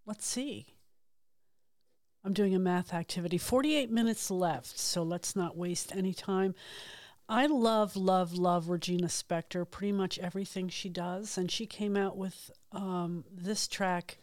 let's 0.07 0.27
see. 0.27 0.67
I'm 2.25 2.33
doing 2.33 2.55
a 2.55 2.59
math 2.59 2.93
activity. 2.93 3.39
48 3.39 3.91
minutes 3.91 4.31
left, 4.31 4.79
so 4.79 5.03
let's 5.03 5.35
not 5.35 5.57
waste 5.57 5.95
any 5.97 6.13
time. 6.13 6.55
I 7.29 7.45
love, 7.47 7.95
love, 7.95 8.33
love 8.33 8.71
Regina 8.71 9.09
Spektor, 9.09 9.71
pretty 9.71 9.93
much 9.93 10.19
everything 10.19 10.69
she 10.69 10.89
does. 10.89 11.37
And 11.37 11.51
she 11.51 11.67
came 11.67 11.95
out 11.97 12.17
with 12.17 12.51
um, 12.73 13.25
this 13.31 13.69
track. 13.69 14.19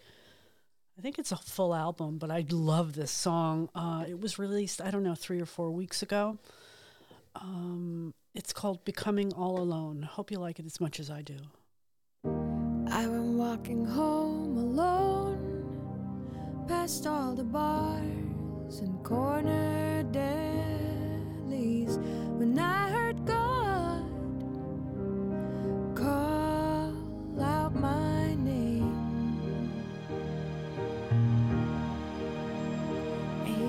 I 0.98 1.02
think 1.02 1.19
it's 1.19 1.32
a 1.32 1.38
full 1.38 1.76
album, 1.76 2.18
but 2.18 2.32
I 2.32 2.45
love 2.49 2.94
this 2.94 3.11
song. 3.11 3.69
Uh, 3.76 4.06
it 4.07 4.19
was 4.19 4.40
released, 4.40 4.82
I 4.82 4.90
don't 4.90 5.03
know, 5.03 5.14
three 5.14 5.40
or 5.40 5.45
four 5.45 5.69
weeks 5.69 6.02
ago. 6.02 6.40
Um, 7.36 8.14
it's 8.34 8.53
called 8.53 8.84
Becoming 8.86 9.34
All 9.34 9.60
Alone. 9.60 10.02
Hope 10.02 10.32
you 10.32 10.40
like 10.40 10.57
it 10.57 10.65
as 10.65 10.82
much 10.82 10.99
as 10.99 11.11
I 11.11 11.22
do. 11.22 11.38
I've 12.91 13.11
been 13.11 13.38
walking 13.38 13.86
home 13.86 14.57
alone, 14.57 15.65
past 16.68 17.06
all 17.06 17.36
the 17.36 17.44
bars 17.44 18.80
and 18.80 19.03
corner 19.03 20.03
delis, 20.11 21.98
when 22.38 22.57
I 22.57 22.84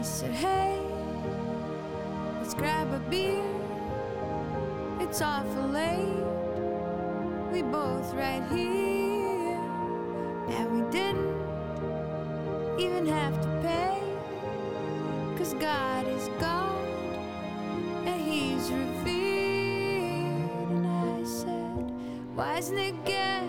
said, 0.07 0.31
Hey, 0.31 0.79
let's 2.39 2.55
grab 2.55 2.93
a 2.93 3.01
beer. 3.11 3.43
It's 5.01 5.21
awful 5.21 5.67
late 5.69 6.23
we 7.53 7.63
both 7.63 8.13
right 8.15 8.43
here. 8.51 9.59
And 10.49 10.73
we 10.75 10.83
didn't 10.91 11.35
even 12.79 13.07
have 13.07 13.41
to 13.41 13.49
pay. 13.63 14.03
Cause 15.37 15.55
God 15.55 16.07
is 16.07 16.29
God 16.39 16.87
and 18.07 18.21
He's 18.21 18.71
revealed. 18.71 20.71
And 20.71 20.87
I 20.87 21.25
said, 21.25 21.91
Why 22.37 22.59
isn't 22.59 22.79
it 22.79 23.05
get 23.05 23.43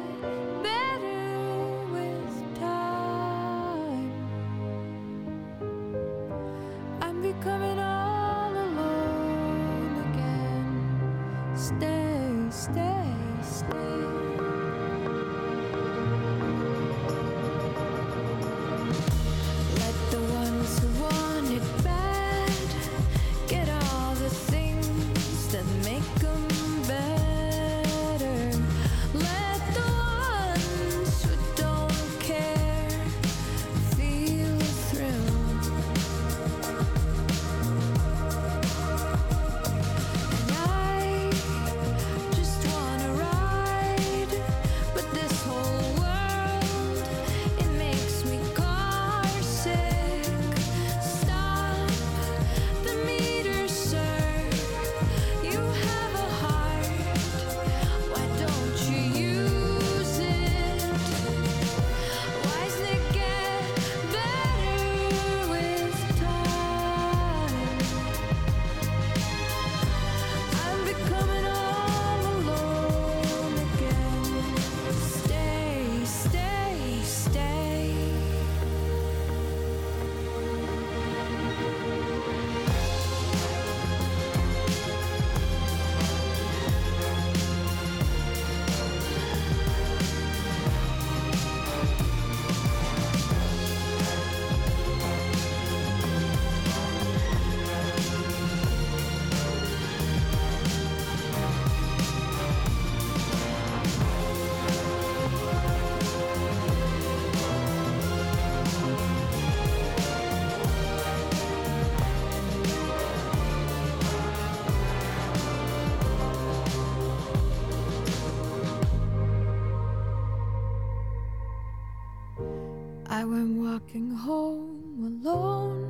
home 124.28 125.22
alone, 125.24 125.88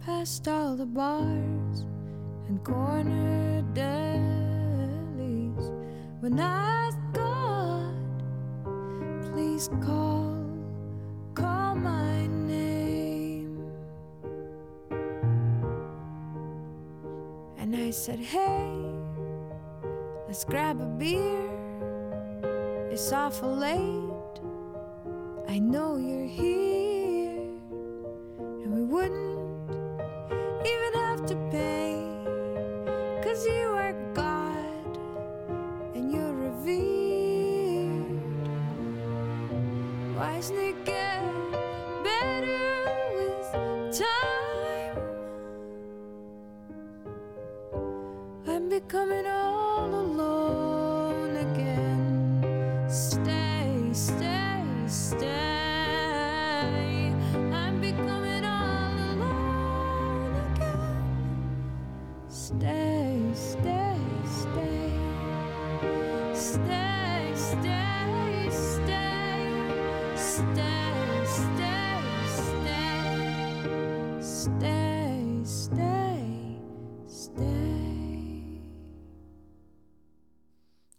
past 0.00 0.48
all 0.48 0.74
the 0.74 0.86
bars 0.86 1.84
and 2.48 2.64
corner 2.64 3.62
delis. 3.74 5.64
When 6.20 6.40
I 6.40 6.72
God, 7.12 7.94
please 9.30 9.68
call, 9.82 10.42
call 11.34 11.74
my 11.74 12.26
name. 12.28 13.62
And 17.58 17.76
I 17.76 17.90
said, 17.90 18.20
hey, 18.20 18.72
let's 20.26 20.44
grab 20.44 20.80
a 20.80 20.86
beer. 20.86 21.50
It's 22.90 23.12
awful 23.12 23.54
late. 23.54 24.40
I 25.46 25.58
know 25.58 25.96
you're 25.98 26.24
here, 26.24 26.81
wouldn't 28.92 29.70
even 30.66 30.92
have 31.00 31.24
to 31.24 31.34
pay. 31.50 31.96
Cause 33.24 33.46
you 33.46 33.72
are 33.84 33.94
God, 34.12 34.98
and 35.94 36.12
you're 36.12 36.34
revered. 36.34 38.20
Why 40.14 40.34
doesn't 40.36 40.58
it 40.58 40.84
get 40.84 41.22
better 42.04 42.84
with 43.16 43.98
time? 43.98 44.98
I'm 48.46 48.68
becoming 48.68 49.26
all 49.26 49.88
alone 49.88 50.61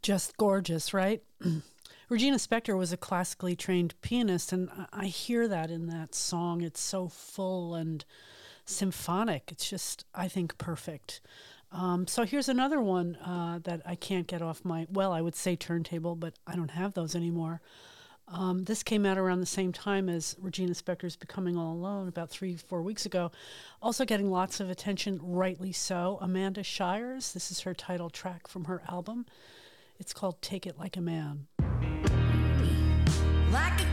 Just 0.04 0.36
gorgeous, 0.38 0.94
right? 0.94 1.24
Regina 2.10 2.36
Spektor 2.36 2.78
was 2.78 2.92
a 2.92 2.98
classically 2.98 3.56
trained 3.56 4.00
pianist, 4.02 4.52
and 4.52 4.70
I- 4.92 5.06
hear 5.06 5.48
that 5.48 5.72
in 5.72 5.88
that 5.88 6.14
song. 6.14 6.62
It's 6.62 6.82
so 6.82 7.08
full 7.08 7.74
and 7.74 8.04
symphonic. 8.66 9.50
It's 9.52 9.68
just, 9.70 10.04
I 10.14 10.28
think, 10.28 10.58
perfect. 10.58 11.22
Um, 11.72 12.06
so 12.06 12.24
here's 12.26 12.50
another 12.50 12.82
one 12.82 13.16
uh, 13.16 13.60
that 13.64 13.82
I 13.86 13.96
can't 13.96 14.28
get 14.28 14.42
off 14.42 14.64
my, 14.66 14.86
well, 14.92 15.14
I 15.14 15.22
would 15.22 15.36
say 15.36 15.56
turntable, 15.56 16.16
but 16.16 16.34
I 16.46 16.56
don't 16.58 16.72
have 16.72 16.94
those 16.94 17.16
anymore. 17.16 17.62
Um, 18.28 18.66
this 18.66 18.84
came 18.84 19.06
out 19.06 19.18
around 19.18 19.40
the 19.40 19.46
same 19.46 19.72
time 19.72 20.10
as 20.10 20.36
Regina 20.40 20.74
Spektor's 20.74 21.16
Becoming 21.16 21.58
All 21.58 21.74
Alone, 21.74 22.10
about 22.10 22.30
three, 22.30 22.56
four 22.56 22.82
weeks 22.82 23.06
ago. 23.06 23.32
Also 23.82 24.04
getting 24.06 24.30
lots 24.30 24.60
of 24.60 24.70
attention, 24.70 25.20
rightly 25.22 25.72
so. 25.72 26.18
Amanda 26.22 26.62
Shires, 26.62 27.32
this 27.34 27.52
is 27.52 27.62
her 27.62 27.74
title 27.74 28.10
track 28.10 28.48
from 28.48 28.66
her 28.66 28.82
album. 28.90 29.26
It's 30.00 30.14
called 30.14 30.42
Take 30.42 30.66
It 30.66 30.78
Like 30.78 30.98
a 30.98 31.02
Man. 31.02 31.48
Like 33.52 33.82
a 33.82 33.93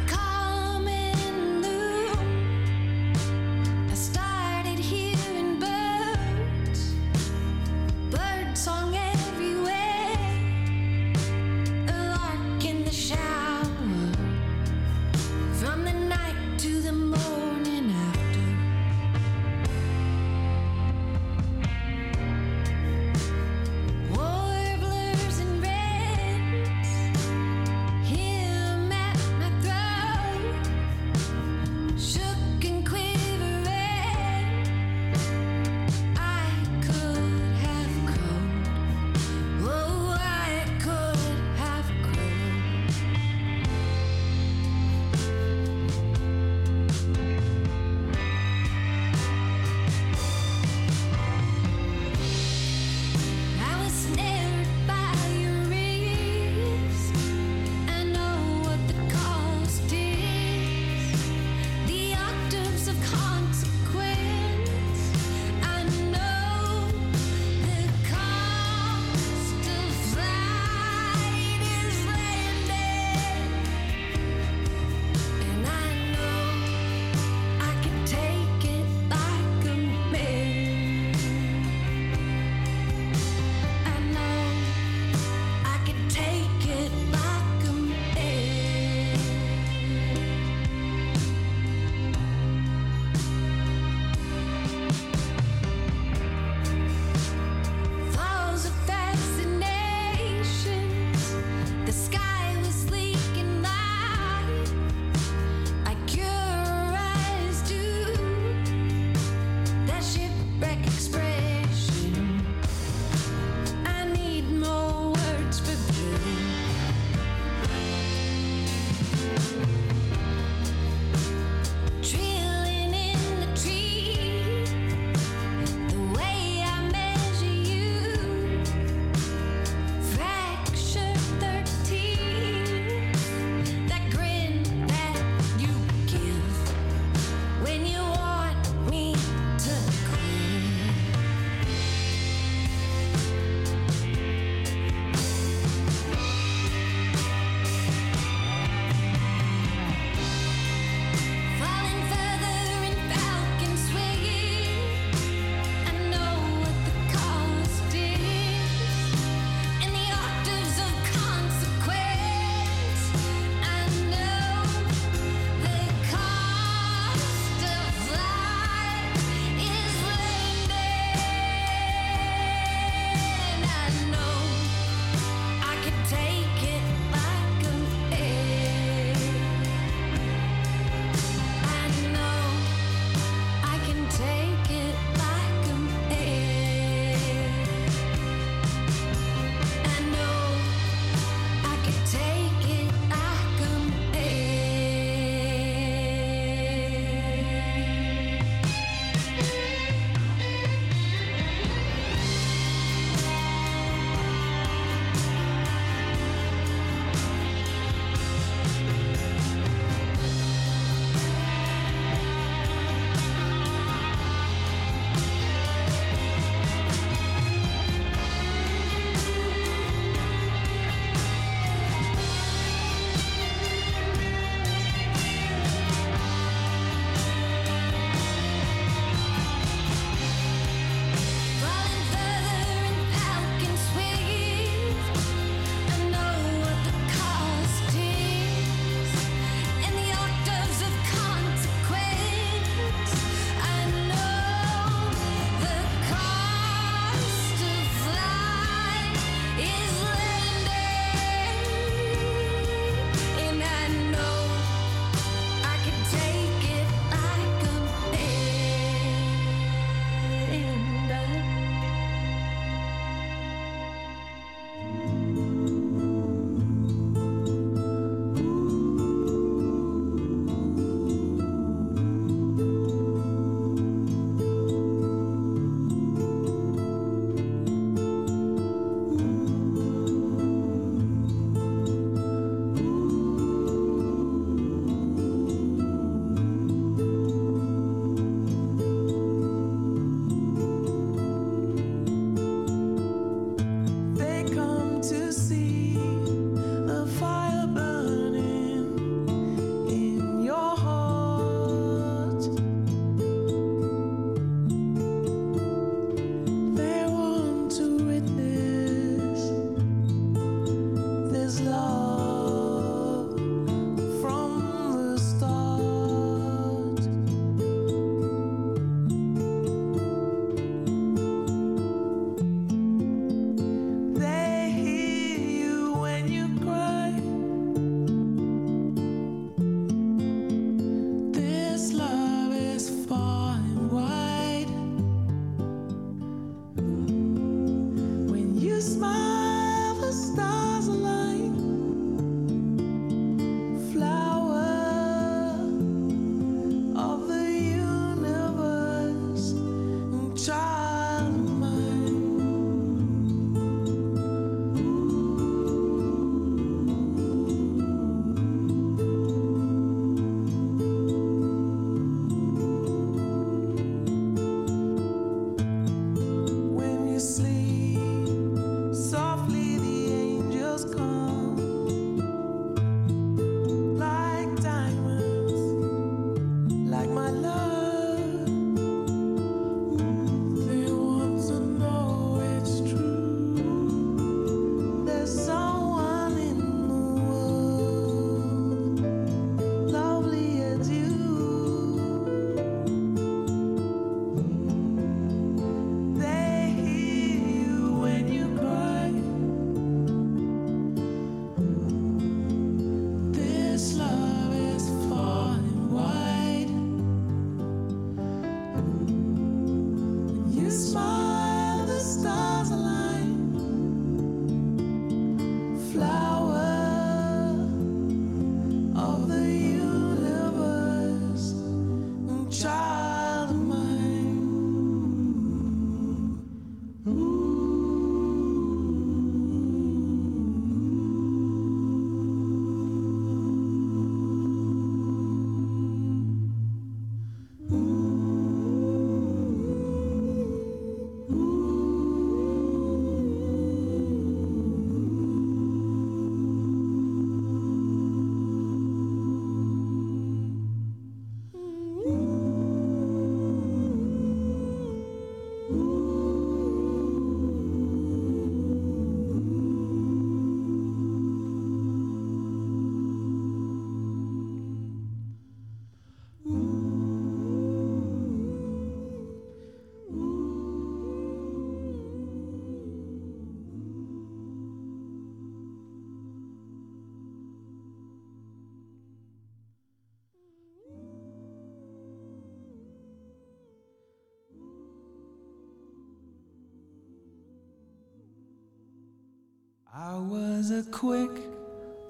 I 490.03 490.17
was 490.17 490.71
a 490.71 490.83
quick, 490.91 491.31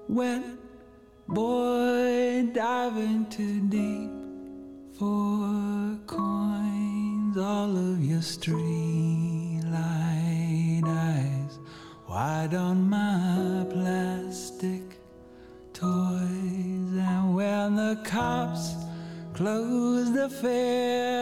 wet 0.07 0.45
boy 1.27 2.47
diving 2.53 3.27
too 3.27 3.63
deep 3.69 4.13
for 4.97 5.99
coins. 6.07 7.37
All 7.37 7.77
of 7.77 8.01
your 8.05 8.21
streetlight 8.21 9.65
eyes 10.87 11.59
wide 12.09 12.55
on 12.55 12.89
my 12.89 13.67
plastic 13.73 15.01
toys. 15.73 16.93
And 16.95 17.35
when 17.35 17.75
the 17.75 18.01
cops 18.05 18.77
closed 19.35 20.15
the 20.15 20.29
fair, 20.29 21.20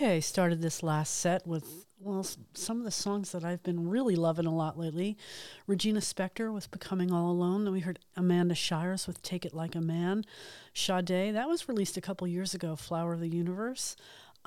Okay, 0.00 0.20
started 0.20 0.62
this 0.62 0.84
last 0.84 1.18
set 1.18 1.44
with, 1.44 1.84
well, 1.98 2.24
some 2.54 2.78
of 2.78 2.84
the 2.84 2.90
songs 2.92 3.32
that 3.32 3.42
I've 3.42 3.64
been 3.64 3.88
really 3.88 4.14
loving 4.14 4.46
a 4.46 4.54
lot 4.54 4.78
lately. 4.78 5.18
Regina 5.66 5.98
Spektor 5.98 6.54
with 6.54 6.70
Becoming 6.70 7.10
All 7.10 7.32
Alone. 7.32 7.64
Then 7.64 7.72
we 7.72 7.80
heard 7.80 7.98
Amanda 8.16 8.54
Shires 8.54 9.08
with 9.08 9.20
Take 9.22 9.44
It 9.44 9.54
Like 9.54 9.74
a 9.74 9.80
Man. 9.80 10.24
Sade, 10.72 11.34
that 11.34 11.48
was 11.48 11.68
released 11.68 11.96
a 11.96 12.00
couple 12.00 12.28
years 12.28 12.54
ago, 12.54 12.76
Flower 12.76 13.14
of 13.14 13.18
the 13.18 13.28
Universe. 13.28 13.96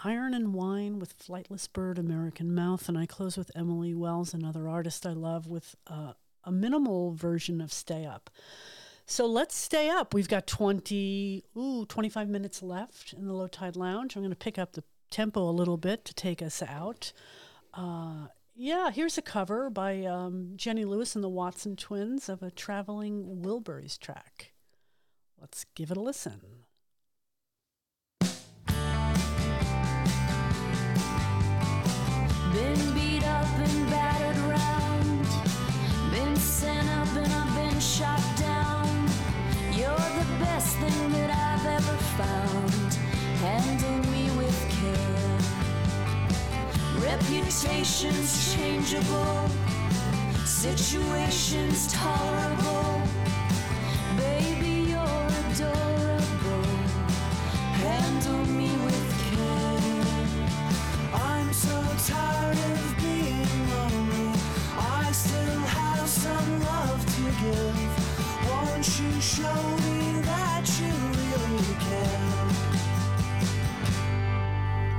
Iron 0.06 0.34
and 0.34 0.54
Wine 0.54 1.00
with 1.00 1.20
Flightless 1.20 1.68
Bird, 1.68 2.00
American 2.00 2.56
Mouth. 2.56 2.88
And 2.88 2.98
I 2.98 3.06
close 3.06 3.36
with 3.36 3.52
Emily 3.54 3.94
Wells, 3.94 4.34
another 4.34 4.70
artist 4.70 5.06
I 5.06 5.12
love, 5.12 5.48
with 5.48 5.76
uh, 5.86 6.14
a 6.46 6.52
minimal 6.54 7.12
version 7.12 7.60
of 7.60 7.74
Stay 7.74 8.06
Up. 8.06 8.30
So 9.06 9.26
let's 9.26 9.56
stay 9.56 9.90
up. 9.90 10.14
We've 10.14 10.28
got 10.28 10.48
20, 10.48 11.44
ooh, 11.58 11.86
25 11.86 12.30
minutes 12.30 12.64
left 12.64 13.14
in 13.14 13.28
the 13.28 13.34
Low 13.34 13.48
Tide 13.48 13.76
Lounge. 13.76 14.16
I'm 14.16 14.22
going 14.22 14.32
to 14.32 14.36
pick 14.36 14.58
up 14.58 14.74
the 14.74 14.84
tempo 15.10 15.48
a 15.48 15.52
little 15.52 15.78
bit 15.78 16.06
to 16.06 16.14
take 16.14 16.42
us 16.42 16.64
out. 16.64 17.12
Uh, 17.74 18.28
yeah, 18.56 18.92
here's 18.92 19.18
a 19.18 19.22
cover 19.22 19.70
by 19.70 20.06
um, 20.06 20.54
Jenny 20.56 20.86
Lewis 20.86 21.16
and 21.16 21.24
the 21.24 21.30
Watson 21.30 21.76
Twins 21.76 22.30
of 22.30 22.42
a 22.42 22.52
traveling 22.52 23.42
Wilburys 23.44 23.98
track. 23.98 24.54
Let's 25.40 25.66
give 25.76 25.92
it 25.92 25.98
a 25.98 26.02
listen. 26.02 26.61
Temptations 47.52 48.56
changeable, 48.56 49.50
situations 50.46 51.92
tolerable. 51.92 53.02
Baby, 54.16 54.92
you're 54.92 55.28
adorable. 55.52 56.66
Handle 57.76 58.46
me 58.46 58.70
with 58.86 59.10
care. 59.28 60.14
I'm 61.14 61.52
so 61.52 61.76
tired 62.08 62.58
of 62.58 62.96
being 63.00 63.70
lonely. 63.70 64.32
I 64.78 65.12
still 65.12 65.60
have 65.76 66.08
some 66.08 66.60
love 66.62 67.06
to 67.06 67.24
give. 67.44 67.80
Won't 68.50 68.88
you 68.98 69.12
show 69.20 69.62
me 69.90 70.22
that 70.22 70.64
you 70.80 70.94
really 71.20 71.76
care? 71.90 72.32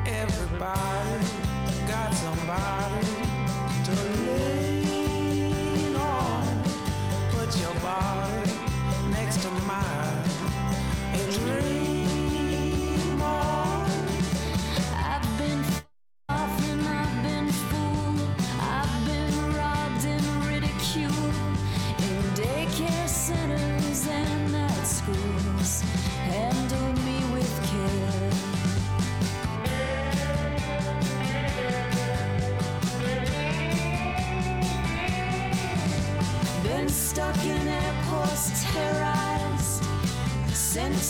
Everybody 0.06 1.41
somebody 2.22 3.06
to 3.86 3.92
lean 4.26 5.96
on. 5.96 6.62
Put 7.32 7.50
your 7.60 7.74
body 7.80 8.52
next 9.10 9.42
to 9.42 9.50
mine 9.66 10.22
dream. 11.30 11.81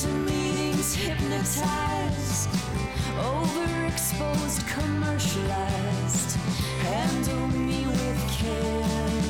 Zoom 0.03 0.24
meetings 0.24 0.95
hypnotized, 0.97 2.49
overexposed, 3.23 4.66
commercialized. 4.66 6.37
Handle 6.83 7.47
me 7.47 7.87
with 7.87 8.20
care. 8.37 9.23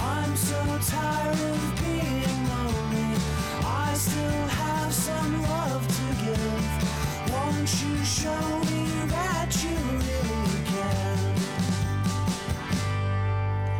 I'm 0.00 0.34
so 0.34 0.58
tired 0.82 1.40
of 1.52 1.60
being 1.78 2.38
lonely. 2.50 3.10
I 3.62 3.94
still 3.94 4.46
have 4.62 4.92
some 4.92 5.42
love 5.42 5.86
to 5.86 6.06
give. 6.24 7.32
Won't 7.32 7.70
you 7.80 8.04
show 8.04 8.46
me 8.70 8.82
that 9.14 9.50
you 9.62 9.76
really 10.08 10.60
can? 10.72 11.18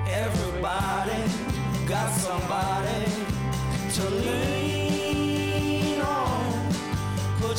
Everybody 0.07 1.23
got 1.89 2.11
somebody 2.13 3.05
to 3.95 4.03
lean 4.11 4.98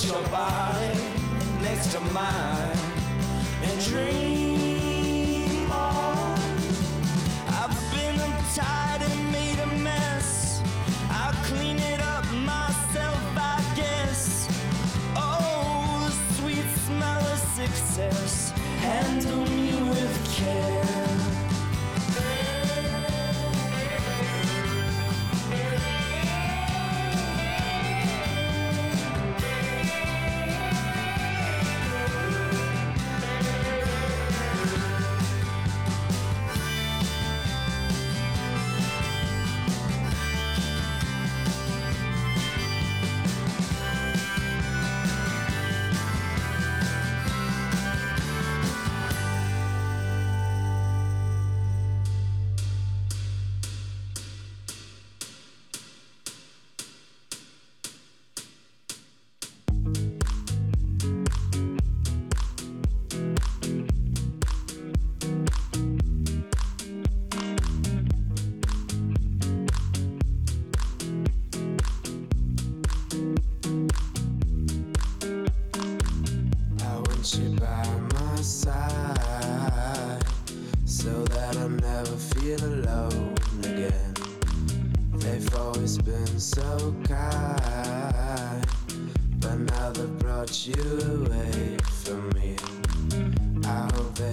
your 0.06 0.22
body 0.30 1.00
next 1.62 1.92
to 1.92 2.00
mine 2.00 2.78
and 3.64 3.86
dream. 3.86 4.79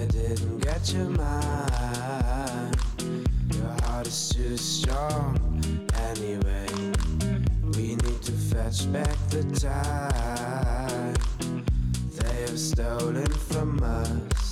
didn't 0.07 0.59
get 0.59 0.93
your 0.93 1.09
mind. 1.09 2.75
Your 3.53 3.75
heart 3.83 4.07
is 4.07 4.29
too 4.29 4.57
strong 4.57 5.37
anyway. 6.09 6.67
We 7.75 7.95
need 7.95 8.21
to 8.23 8.31
fetch 8.31 8.91
back 8.91 9.17
the 9.29 9.43
time 9.59 11.13
they 12.19 12.41
have 12.41 12.59
stolen 12.59 13.27
from 13.27 13.79
us. 13.83 14.46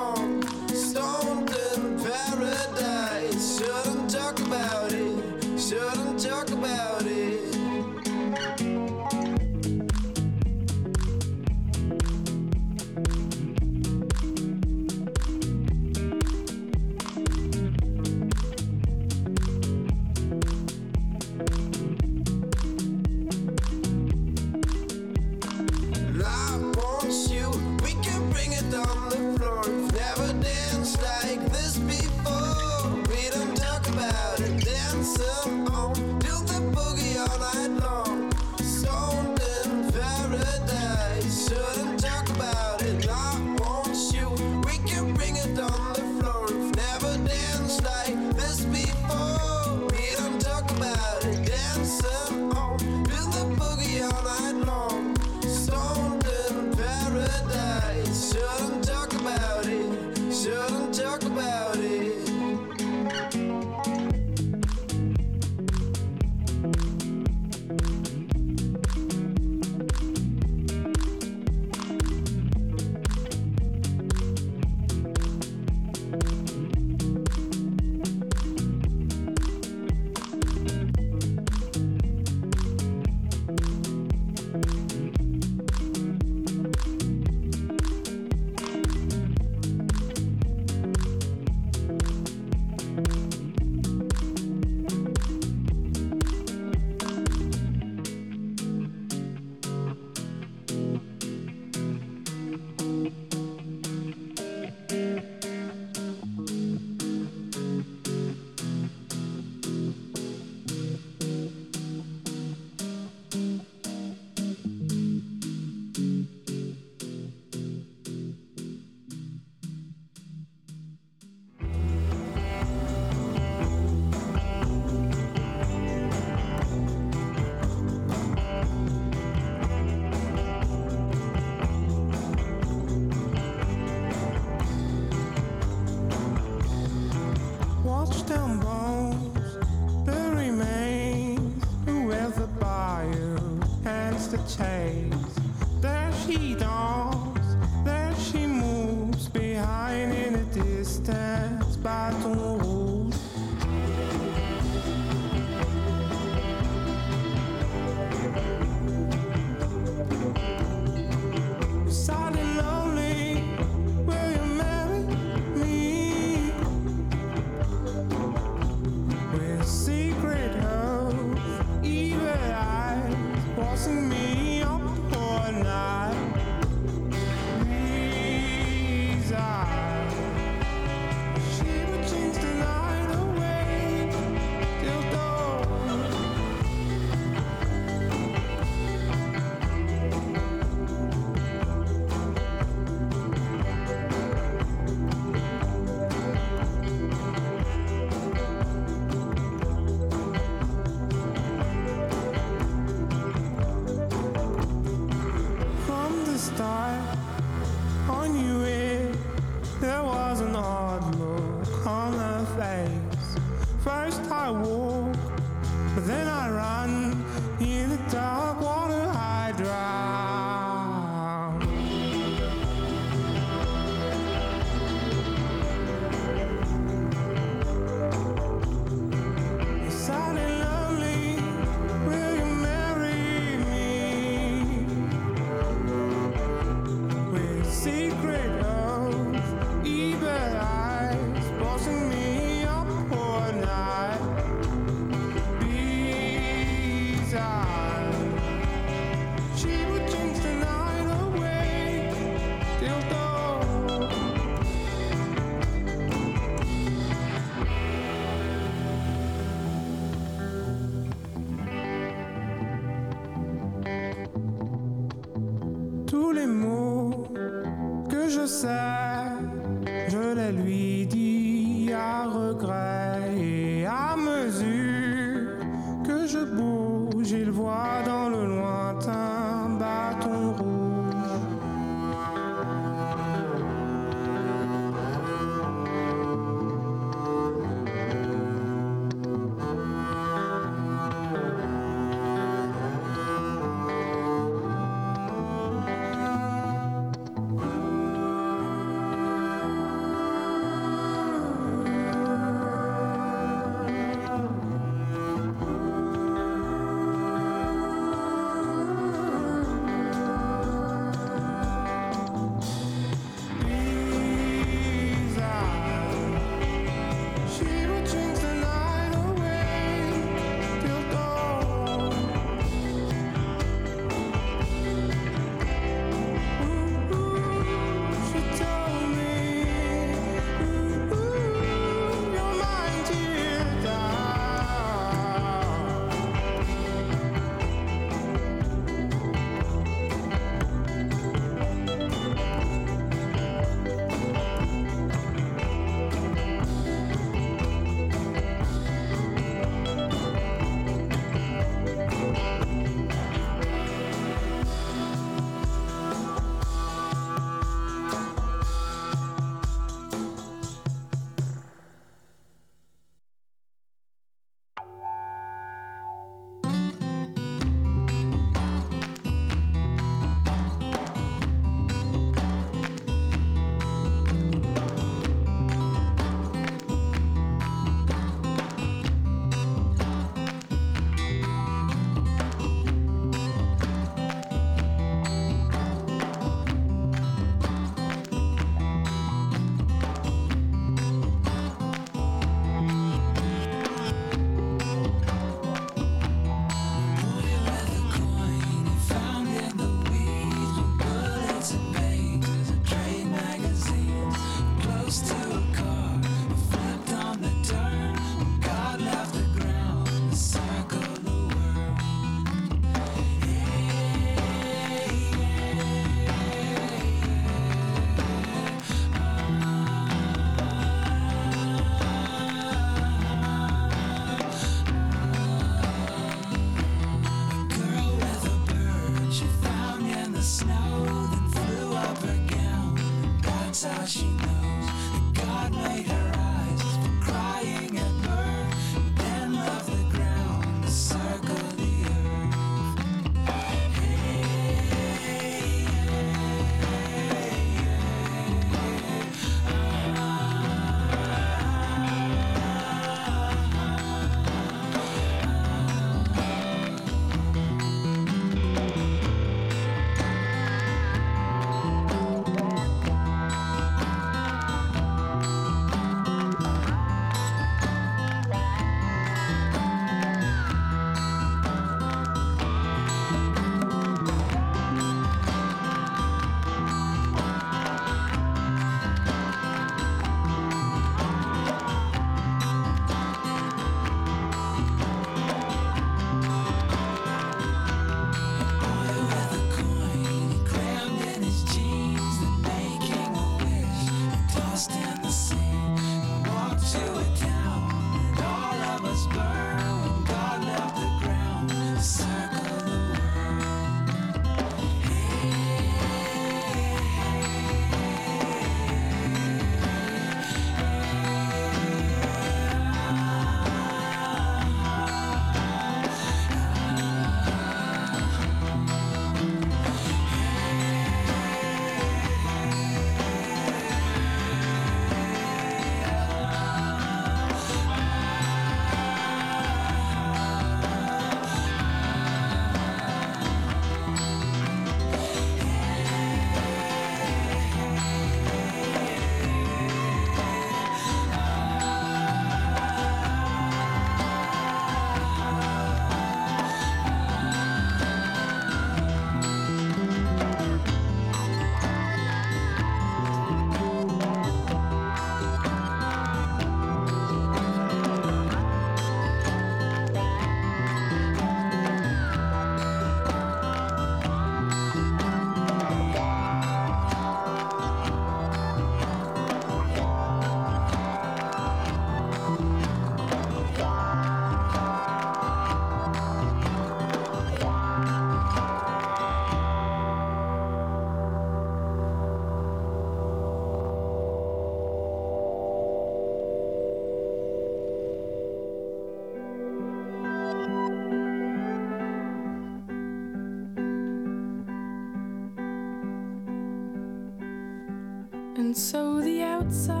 Outside 599.71 600.00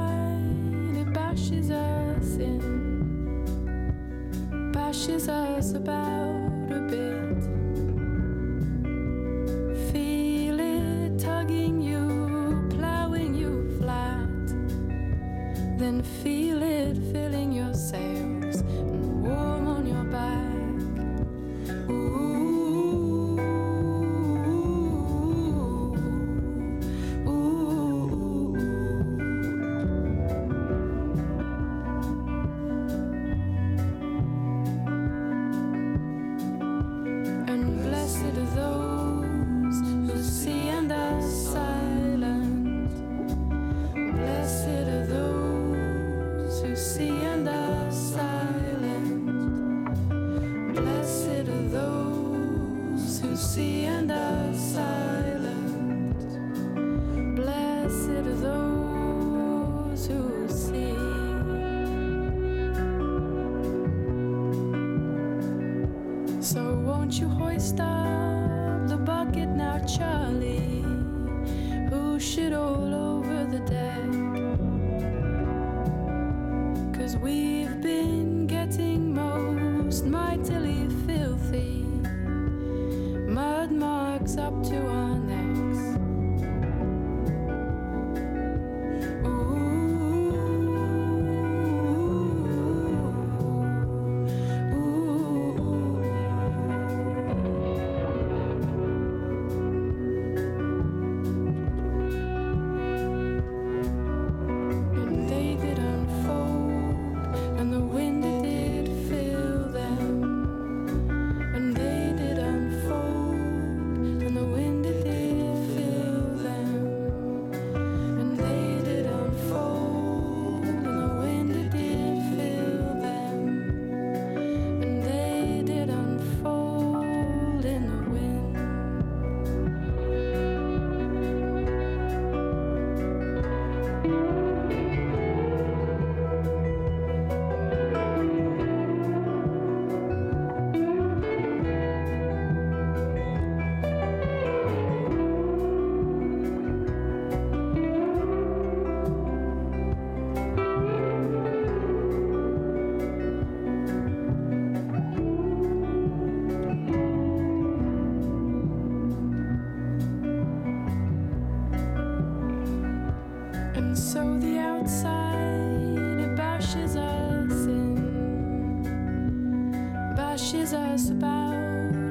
is 170.61 170.73
us 170.73 171.09
about? 171.09 172.10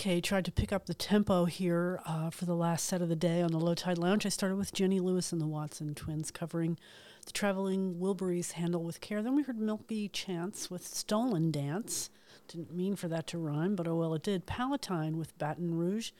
Okay, 0.00 0.20
tried 0.20 0.44
to 0.44 0.52
pick 0.52 0.72
up 0.72 0.86
the 0.86 0.94
tempo 0.94 1.46
here 1.46 2.00
uh, 2.06 2.30
for 2.30 2.44
the 2.44 2.54
last 2.54 2.86
set 2.86 3.02
of 3.02 3.08
the 3.08 3.16
day 3.16 3.42
on 3.42 3.50
the 3.50 3.58
Low 3.58 3.74
Tide 3.74 3.98
Lounge. 3.98 4.24
I 4.24 4.28
started 4.28 4.54
with 4.54 4.72
Jenny 4.72 5.00
Lewis 5.00 5.32
and 5.32 5.40
the 5.40 5.46
Watson 5.48 5.92
Twins 5.92 6.30
covering 6.30 6.78
the 7.26 7.32
traveling 7.32 7.96
Wilburys 7.96 8.52
Handle 8.52 8.84
with 8.84 9.00
Care. 9.00 9.22
Then 9.22 9.34
we 9.34 9.42
heard 9.42 9.58
Milky 9.58 10.08
Chance 10.08 10.70
with 10.70 10.86
Stolen 10.86 11.50
Dance. 11.50 12.10
Didn't 12.46 12.72
mean 12.72 12.94
for 12.94 13.08
that 13.08 13.26
to 13.26 13.38
rhyme, 13.38 13.74
but 13.74 13.88
oh 13.88 13.96
well, 13.96 14.14
it 14.14 14.22
did. 14.22 14.46
Palatine 14.46 15.16
with 15.16 15.36
Baton 15.36 15.74
Rouge. 15.74 16.12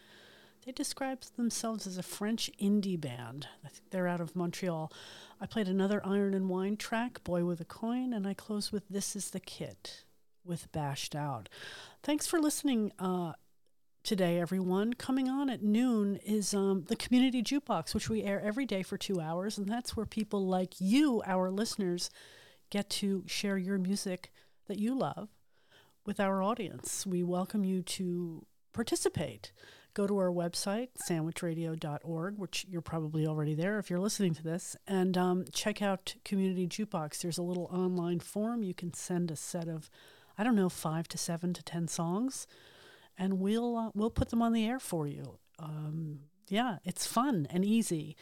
They 0.66 0.72
describe 0.72 1.20
themselves 1.36 1.86
as 1.86 1.98
a 1.98 2.02
French 2.02 2.50
indie 2.60 3.00
band. 3.00 3.46
I 3.64 3.68
think 3.68 3.90
they're 3.90 4.09
out 4.09 4.20
of 4.20 4.34
Montreal. 4.34 4.90
I 5.40 5.46
played 5.46 5.68
another 5.68 6.05
Iron 6.05 6.34
and 6.34 6.48
Wine 6.48 6.76
track, 6.78 7.22
Boy 7.22 7.44
with 7.44 7.60
a 7.60 7.64
Coin, 7.64 8.12
and 8.12 8.26
I 8.26 8.34
closed 8.34 8.72
with 8.72 8.88
This 8.90 9.14
is 9.14 9.30
the 9.30 9.38
Kit 9.38 10.02
with 10.44 10.72
Bashed 10.72 11.14
Out. 11.14 11.48
Thanks 12.02 12.26
for 12.26 12.40
listening 12.40 12.90
uh, 12.98 13.34
today, 14.03 14.41
everyone. 14.41 14.95
Coming 14.95 15.29
on 15.29 15.51
at 15.51 15.62
noon 15.62 16.16
is 16.25 16.55
um, 16.55 16.85
the 16.89 16.97
Community 16.97 17.43
Jukebox, 17.43 17.95
which 17.95 18.09
we 18.09 18.23
air 18.23 18.41
every 18.41 18.66
day 18.66 18.83
for 18.83 18.97
two 18.97 19.20
hours, 19.20 19.59
and 19.59 19.69
that's 19.69 19.97
where 19.97 20.07
people 20.07 20.47
like 20.47 20.81
you, 20.81 21.23
our 21.27 21.51
listeners, 21.51 22.11
get 22.70 22.89
to 22.91 23.25
share 23.27 23.59
your 23.59 23.79
music 23.79 24.31
that 24.66 24.79
you 24.79 24.97
love 24.97 25.29
with 26.05 26.20
our 26.20 26.43
audience. 26.43 27.07
We 27.07 27.23
welcome 27.23 27.65
you 27.65 27.83
to 27.83 28.47
participate. 28.73 29.53
Go 29.95 30.07
to 30.07 30.19
our 30.19 30.31
website, 30.31 30.89
sandwichradio.org, 31.09 32.39
which 32.39 32.65
you're 32.69 32.81
probably 32.81 33.27
already 33.27 33.55
there 33.55 33.79
if 33.79 33.91
you're 33.91 33.99
listening 33.99 34.35
to 34.35 34.43
this, 34.43 34.77
and 34.87 35.19
um, 35.19 35.45
check 35.53 35.83
out 35.83 36.15
Community 36.25 36.66
Jukebox. 36.69 37.20
There's 37.20 37.39
a 37.39 37.43
little 37.43 37.69
online 37.73 38.20
form. 38.20 38.62
You 38.62 38.75
can 38.75 38.95
send 38.95 39.31
a 39.31 39.37
set 39.37 39.66
of, 39.66 39.91
I 40.37 40.45
don't 40.45 40.55
know, 40.55 40.69
five 40.69 41.09
to 41.09 41.19
seven 41.19 41.53
to 41.55 41.62
ten 41.62 41.89
songs, 41.89 42.47
and 43.19 43.40
we'll 43.40 43.77
uh, 43.77 43.90
we'll 43.95 44.11
put 44.11 44.31
them 44.31 44.40
on 44.43 44.53
the 44.53 44.66
air 44.66 44.78
for 44.78 45.07
you. 45.07 45.39
Um, 45.59 46.20
yeah, 46.49 46.78
it's 46.85 47.07
fun 47.07 47.47
and 47.51 47.65
easy. 47.65 48.16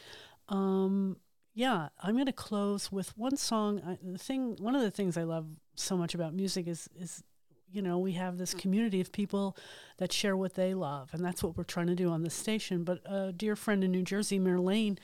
Um, 0.49 1.17
yeah, 1.53 1.89
I'm 2.01 2.13
going 2.13 2.25
to 2.27 2.31
close 2.31 2.91
with 2.91 3.17
one 3.17 3.37
song. 3.37 3.81
I, 3.85 3.97
the 4.03 4.17
thing, 4.17 4.57
one 4.59 4.75
of 4.75 4.81
the 4.81 4.91
things 4.91 5.17
I 5.17 5.23
love 5.23 5.47
so 5.75 5.97
much 5.97 6.13
about 6.13 6.33
music 6.33 6.67
is 6.67 6.89
is 6.99 7.23
you 7.71 7.81
know 7.81 7.97
we 7.99 8.13
have 8.13 8.37
this 8.37 8.53
community 8.53 9.01
of 9.01 9.11
people 9.11 9.57
that 9.97 10.11
share 10.11 10.35
what 10.35 10.55
they 10.55 10.73
love, 10.73 11.09
and 11.13 11.23
that's 11.23 11.43
what 11.43 11.57
we're 11.57 11.63
trying 11.63 11.87
to 11.87 11.95
do 11.95 12.09
on 12.09 12.23
this 12.23 12.33
station. 12.33 12.83
But 12.83 12.99
a 13.05 13.31
dear 13.31 13.55
friend 13.55 13.83
in 13.83 13.91
New 13.91 14.03
Jersey, 14.03 14.39
Marlene, 14.39 14.97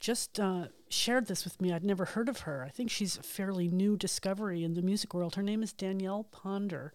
just 0.00 0.40
uh, 0.40 0.66
shared 0.88 1.26
this 1.26 1.44
with 1.44 1.60
me. 1.60 1.72
I'd 1.72 1.84
never 1.84 2.04
heard 2.04 2.28
of 2.28 2.40
her. 2.40 2.64
I 2.64 2.70
think 2.70 2.90
she's 2.90 3.16
a 3.16 3.22
fairly 3.22 3.68
new 3.68 3.96
discovery 3.96 4.64
in 4.64 4.74
the 4.74 4.82
music 4.82 5.14
world. 5.14 5.36
Her 5.36 5.42
name 5.42 5.62
is 5.62 5.72
Danielle 5.72 6.24
Ponder. 6.24 6.92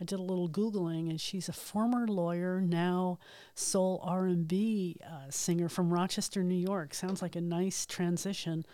I 0.00 0.04
did 0.04 0.18
a 0.18 0.22
little 0.22 0.48
googling, 0.48 1.08
and 1.08 1.20
she's 1.20 1.48
a 1.48 1.52
former 1.52 2.06
lawyer, 2.06 2.60
now 2.60 3.18
soul 3.54 4.00
R&B 4.02 4.98
uh, 5.04 5.30
singer 5.30 5.68
from 5.68 5.92
Rochester, 5.92 6.42
New 6.42 6.54
York. 6.54 6.94
Sounds 6.94 7.22
like 7.22 7.36
a 7.36 7.40
nice 7.40 7.86
transition. 7.86 8.66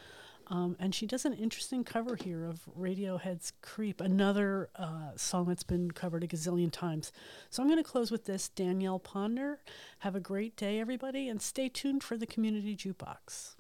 Um, 0.49 0.77
and 0.79 0.95
she 0.95 1.07
does 1.07 1.25
an 1.25 1.33
interesting 1.33 1.85
cover 1.85 2.17
here 2.17 2.45
of 2.45 2.69
Radiohead's 2.79 3.53
Creep, 3.63 4.01
another 4.01 4.69
uh, 4.77 5.13
song 5.17 5.47
that's 5.47 5.63
been 5.63 5.93
covered 5.93 6.25
a 6.25 6.27
gazillion 6.27 6.71
times. 6.71 7.13
So 7.49 7.63
I'm 7.63 7.69
going 7.69 7.83
to 7.83 7.89
close 7.89 8.11
with 8.11 8.27
this 8.27 8.49
Danielle 8.49 8.99
Ponder. 8.99 9.61
Have 10.01 10.15
a 10.15 10.21
great 10.21 10.57
day, 10.57 10.81
everybody, 10.81 11.29
and 11.29 11.41
stay 11.41 11.69
tuned 11.69 12.03
for 12.03 12.17
the 12.17 12.27
Community 12.27 12.77
Jukebox. 12.77 13.55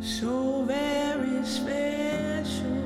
So 0.00 0.62
very 0.62 1.44
special. 1.44 2.79